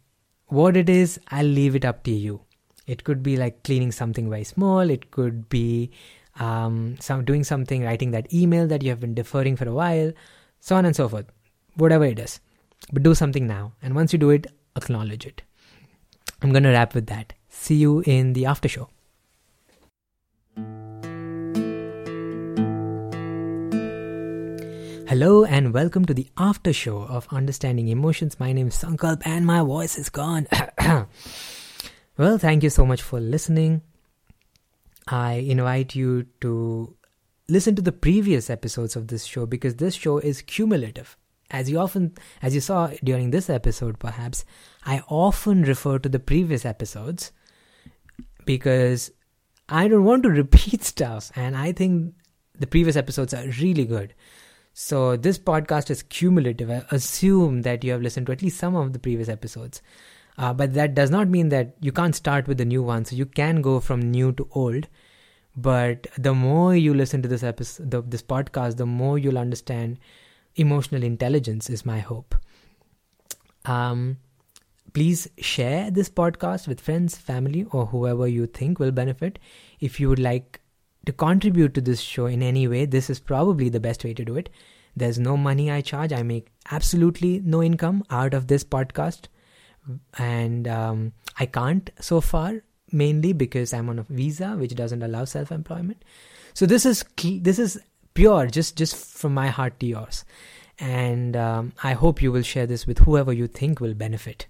What 0.53 0.77
it 0.77 0.87
is, 0.87 1.19
I'll 1.29 1.47
leave 1.47 1.75
it 1.75 1.83
up 1.83 2.03
to 2.03 2.11
you. 2.11 2.41
It 2.85 3.03
could 3.03 3.23
be 3.23 3.37
like 3.37 3.63
cleaning 3.63 3.91
something 3.91 4.29
very 4.29 4.43
small, 4.43 4.81
it 4.81 5.09
could 5.09 5.49
be 5.49 5.89
um, 6.39 6.95
some 6.99 7.25
doing 7.25 7.43
something, 7.43 7.83
writing 7.83 8.11
that 8.11 8.31
email 8.31 8.67
that 8.67 8.83
you 8.83 8.91
have 8.91 8.99
been 8.99 9.15
deferring 9.15 9.55
for 9.55 9.67
a 9.67 9.73
while, 9.73 10.11
so 10.59 10.75
on 10.75 10.85
and 10.85 10.95
so 10.95 11.09
forth. 11.09 11.25
Whatever 11.73 12.05
it 12.05 12.19
is. 12.19 12.39
But 12.91 13.01
do 13.01 13.15
something 13.15 13.47
now. 13.47 13.73
And 13.81 13.95
once 13.95 14.13
you 14.13 14.19
do 14.19 14.29
it, 14.29 14.45
acknowledge 14.75 15.25
it. 15.25 15.41
I'm 16.43 16.51
going 16.51 16.61
to 16.61 16.69
wrap 16.69 16.93
with 16.93 17.07
that. 17.07 17.33
See 17.49 17.77
you 17.77 18.01
in 18.01 18.33
the 18.33 18.45
after 18.45 18.69
show. 18.69 18.89
Hello 25.13 25.45
and 25.45 25.75
welcome 25.75 26.05
to 26.05 26.13
the 26.15 26.27
after 26.39 26.73
show 26.73 27.03
of 27.03 27.27
Understanding 27.29 27.87
Emotions. 27.87 28.39
My 28.39 28.51
name 28.51 28.69
is 28.69 28.77
Sankalp 28.81 29.21
and 29.27 29.45
my 29.45 29.61
voice 29.61 29.95
is 29.95 30.09
gone. 30.09 30.47
well, 32.17 32.39
thank 32.39 32.63
you 32.63 32.71
so 32.71 32.83
much 32.83 33.03
for 33.03 33.19
listening. 33.19 33.83
I 35.07 35.33
invite 35.33 35.93
you 35.93 36.25
to 36.41 36.95
listen 37.47 37.75
to 37.75 37.81
the 37.83 37.91
previous 37.91 38.49
episodes 38.49 38.95
of 38.95 39.09
this 39.09 39.23
show 39.23 39.45
because 39.45 39.75
this 39.75 39.93
show 39.93 40.17
is 40.17 40.41
cumulative 40.41 41.15
as 41.51 41.69
you 41.69 41.77
often 41.77 42.13
as 42.41 42.55
you 42.55 42.59
saw 42.59 42.87
during 43.03 43.29
this 43.29 43.51
episode 43.51 43.99
perhaps 43.99 44.45
i 44.85 45.03
often 45.09 45.61
refer 45.61 45.99
to 45.99 46.09
the 46.09 46.17
previous 46.17 46.65
episodes 46.65 47.31
because 48.45 49.11
i 49.69 49.87
don't 49.87 50.05
want 50.05 50.23
to 50.23 50.29
repeat 50.41 50.83
stuff 50.83 51.31
and 51.35 51.55
i 51.55 51.71
think 51.71 52.15
the 52.57 52.65
previous 52.65 52.95
episodes 52.95 53.33
are 53.33 53.45
really 53.61 53.85
good 53.85 54.15
so 54.73 55.15
this 55.15 55.37
podcast 55.37 55.89
is 55.89 56.03
cumulative 56.03 56.69
i 56.69 56.83
assume 56.91 57.61
that 57.61 57.83
you 57.83 57.91
have 57.91 58.01
listened 58.01 58.25
to 58.25 58.31
at 58.31 58.41
least 58.41 58.57
some 58.57 58.75
of 58.75 58.93
the 58.93 58.99
previous 58.99 59.29
episodes 59.29 59.81
uh, 60.37 60.51
but 60.51 60.73
that 60.73 60.95
does 60.95 61.11
not 61.11 61.27
mean 61.27 61.49
that 61.49 61.75
you 61.79 61.91
can't 61.91 62.15
start 62.15 62.47
with 62.47 62.57
the 62.57 62.65
new 62.65 62.81
one 62.81 63.05
so 63.05 63.15
you 63.15 63.25
can 63.25 63.61
go 63.61 63.79
from 63.79 64.01
new 64.01 64.31
to 64.31 64.47
old 64.51 64.87
but 65.55 66.07
the 66.17 66.33
more 66.33 66.75
you 66.75 66.93
listen 66.93 67.21
to 67.21 67.29
this 67.29 67.43
episode 67.43 67.91
the, 67.91 68.01
this 68.01 68.23
podcast 68.23 68.77
the 68.77 68.85
more 68.85 69.19
you'll 69.19 69.37
understand 69.37 69.99
emotional 70.55 71.03
intelligence 71.03 71.69
is 71.69 71.85
my 71.85 71.99
hope. 71.99 72.35
Um, 73.65 74.17
please 74.93 75.29
share 75.37 75.89
this 75.89 76.09
podcast 76.09 76.67
with 76.67 76.81
friends, 76.81 77.17
family, 77.17 77.65
or 77.71 77.87
whoever 77.87 78.27
you 78.27 78.45
think 78.45 78.79
will 78.79 78.91
benefit. 78.91 79.39
If 79.79 79.99
you 79.99 80.09
would 80.09 80.19
like 80.19 80.61
to 81.05 81.13
contribute 81.13 81.73
to 81.73 81.81
this 81.81 81.99
show 82.01 82.25
in 82.25 82.41
any 82.41 82.67
way, 82.67 82.85
this 82.85 83.09
is 83.09 83.19
probably 83.19 83.69
the 83.69 83.79
best 83.79 84.03
way 84.03 84.13
to 84.13 84.25
do 84.25 84.35
it. 84.35 84.49
There's 84.95 85.19
no 85.19 85.35
money 85.35 85.71
I 85.71 85.81
charge. 85.81 86.13
I 86.13 86.23
make 86.23 86.51
absolutely 86.71 87.41
no 87.43 87.63
income 87.63 88.03
out 88.09 88.33
of 88.33 88.47
this 88.47 88.63
podcast. 88.63 89.25
And 90.17 90.67
um, 90.67 91.13
I 91.39 91.45
can't 91.45 91.89
so 91.99 92.21
far, 92.21 92.61
mainly 92.91 93.33
because 93.33 93.73
I'm 93.73 93.89
on 93.89 93.99
a 93.99 94.03
visa 94.03 94.51
which 94.51 94.75
doesn't 94.75 95.03
allow 95.03 95.25
self 95.25 95.51
employment. 95.51 96.03
So 96.53 96.65
this 96.65 96.85
is 96.85 97.03
this 97.21 97.59
is 97.59 97.79
pure, 98.13 98.47
just 98.47 98.77
just 98.77 98.95
from 98.95 99.33
my 99.33 99.47
heart 99.47 99.79
to 99.79 99.87
yours. 99.87 100.23
And 100.79 101.35
um, 101.35 101.73
I 101.83 101.93
hope 101.93 102.21
you 102.21 102.31
will 102.31 102.41
share 102.41 102.65
this 102.65 102.87
with 102.87 102.99
whoever 102.99 103.33
you 103.33 103.47
think 103.47 103.79
will 103.79 103.93
benefit. 103.93 104.47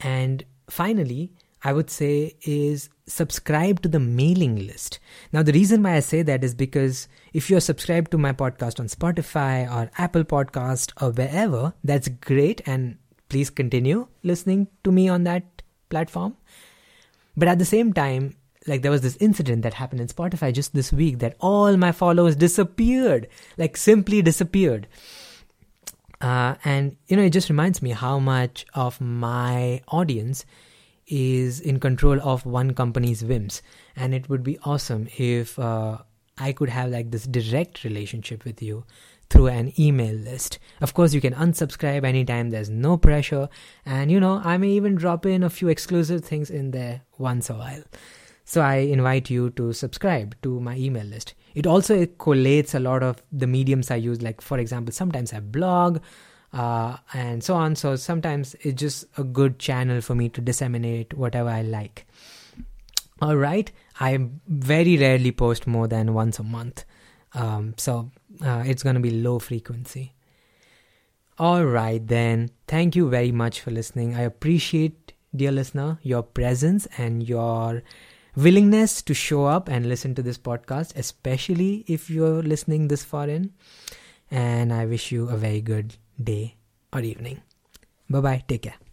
And 0.00 0.44
finally, 0.68 1.32
I 1.62 1.72
would 1.72 1.90
say 1.90 2.36
is 2.42 2.88
subscribe 3.06 3.82
to 3.82 3.88
the 3.88 4.00
mailing 4.00 4.66
list. 4.66 4.98
Now, 5.32 5.42
the 5.42 5.52
reason 5.52 5.82
why 5.82 5.96
I 5.96 6.00
say 6.00 6.22
that 6.22 6.42
is 6.42 6.54
because 6.54 7.08
if 7.32 7.50
you're 7.50 7.60
subscribed 7.60 8.10
to 8.12 8.18
my 8.18 8.32
podcast 8.32 8.80
on 8.80 8.86
Spotify 8.86 9.70
or 9.70 9.90
Apple 9.98 10.24
Podcast 10.24 10.92
or 11.02 11.10
wherever, 11.10 11.74
that's 11.84 12.08
great. 12.08 12.62
And 12.66 12.96
please 13.28 13.50
continue 13.50 14.06
listening 14.22 14.68
to 14.84 14.92
me 14.92 15.08
on 15.08 15.24
that 15.24 15.62
platform. 15.90 16.36
But 17.36 17.48
at 17.48 17.58
the 17.58 17.64
same 17.64 17.92
time, 17.92 18.36
like 18.66 18.82
there 18.82 18.90
was 18.90 19.02
this 19.02 19.16
incident 19.16 19.62
that 19.62 19.74
happened 19.74 20.00
in 20.00 20.08
Spotify 20.08 20.52
just 20.52 20.74
this 20.74 20.92
week 20.92 21.18
that 21.18 21.36
all 21.40 21.76
my 21.76 21.92
followers 21.92 22.36
disappeared, 22.36 23.28
like 23.58 23.76
simply 23.76 24.22
disappeared. 24.22 24.86
Uh, 26.20 26.54
and 26.64 26.96
you 27.06 27.16
know, 27.16 27.22
it 27.22 27.30
just 27.30 27.48
reminds 27.48 27.80
me 27.80 27.90
how 27.90 28.18
much 28.18 28.66
of 28.74 29.00
my 29.00 29.80
audience 29.88 30.44
is 31.10 31.60
in 31.60 31.80
control 31.80 32.20
of 32.22 32.46
one 32.46 32.72
company's 32.72 33.22
whims, 33.22 33.60
and 33.96 34.14
it 34.14 34.28
would 34.28 34.42
be 34.42 34.58
awesome 34.64 35.08
if 35.18 35.58
uh, 35.58 35.98
I 36.38 36.52
could 36.52 36.70
have 36.70 36.90
like 36.90 37.10
this 37.10 37.26
direct 37.26 37.84
relationship 37.84 38.44
with 38.44 38.62
you 38.62 38.84
through 39.28 39.48
an 39.48 39.72
email 39.78 40.14
list. 40.14 40.58
Of 40.80 40.94
course, 40.94 41.12
you 41.12 41.20
can 41.20 41.34
unsubscribe 41.34 42.04
anytime, 42.04 42.50
there's 42.50 42.70
no 42.70 42.96
pressure, 42.96 43.48
and 43.84 44.10
you 44.10 44.20
know, 44.20 44.40
I 44.44 44.56
may 44.56 44.70
even 44.70 44.94
drop 44.94 45.26
in 45.26 45.42
a 45.42 45.50
few 45.50 45.68
exclusive 45.68 46.24
things 46.24 46.50
in 46.50 46.70
there 46.70 47.02
once 47.18 47.50
a 47.50 47.54
while. 47.54 47.82
So 48.44 48.62
I 48.62 48.76
invite 48.76 49.30
you 49.30 49.50
to 49.50 49.72
subscribe 49.72 50.34
to 50.42 50.60
my 50.60 50.76
email 50.76 51.04
list. 51.04 51.34
It 51.54 51.66
also 51.66 52.04
collates 52.06 52.74
a 52.74 52.80
lot 52.80 53.04
of 53.04 53.22
the 53.30 53.46
mediums 53.46 53.92
I 53.92 53.96
use. 53.96 54.22
Like, 54.22 54.40
for 54.40 54.58
example, 54.58 54.92
sometimes 54.92 55.32
I 55.32 55.38
blog 55.38 56.00
uh, 56.52 56.96
and 57.12 57.42
so 57.42 57.54
on. 57.54 57.76
So 57.76 57.96
sometimes 57.96 58.54
it's 58.60 58.80
just 58.80 59.04
a 59.16 59.24
good 59.24 59.58
channel 59.58 60.00
for 60.00 60.14
me 60.14 60.28
to 60.30 60.40
disseminate 60.40 61.14
whatever 61.14 61.48
I 61.48 61.62
like. 61.62 62.06
All 63.22 63.36
right. 63.36 63.70
I 63.98 64.18
very 64.46 64.96
rarely 64.96 65.32
post 65.32 65.66
more 65.66 65.86
than 65.86 66.14
once 66.14 66.38
a 66.38 66.42
month. 66.42 66.84
Um, 67.34 67.74
so 67.76 68.10
uh, 68.44 68.64
it's 68.66 68.82
going 68.82 68.94
to 68.94 69.00
be 69.00 69.10
low 69.10 69.38
frequency. 69.38 70.14
All 71.38 71.64
right, 71.64 72.06
then. 72.06 72.50
Thank 72.66 72.96
you 72.96 73.08
very 73.08 73.32
much 73.32 73.60
for 73.60 73.70
listening. 73.70 74.14
I 74.14 74.22
appreciate, 74.22 75.12
dear 75.34 75.52
listener, 75.52 75.98
your 76.02 76.22
presence 76.22 76.86
and 76.98 77.26
your 77.26 77.82
willingness 78.36 79.02
to 79.02 79.14
show 79.14 79.46
up 79.46 79.68
and 79.68 79.88
listen 79.88 80.14
to 80.16 80.22
this 80.22 80.38
podcast, 80.38 80.94
especially 80.96 81.84
if 81.86 82.10
you're 82.10 82.42
listening 82.42 82.88
this 82.88 83.04
far 83.04 83.28
in. 83.28 83.52
And 84.30 84.72
I 84.72 84.86
wish 84.86 85.12
you 85.12 85.28
a 85.28 85.36
very 85.36 85.60
good 85.60 85.96
day 86.22 86.56
or 86.92 87.00
evening. 87.00 87.40
Bye 88.08 88.20
bye. 88.20 88.44
Take 88.46 88.62
care. 88.62 88.89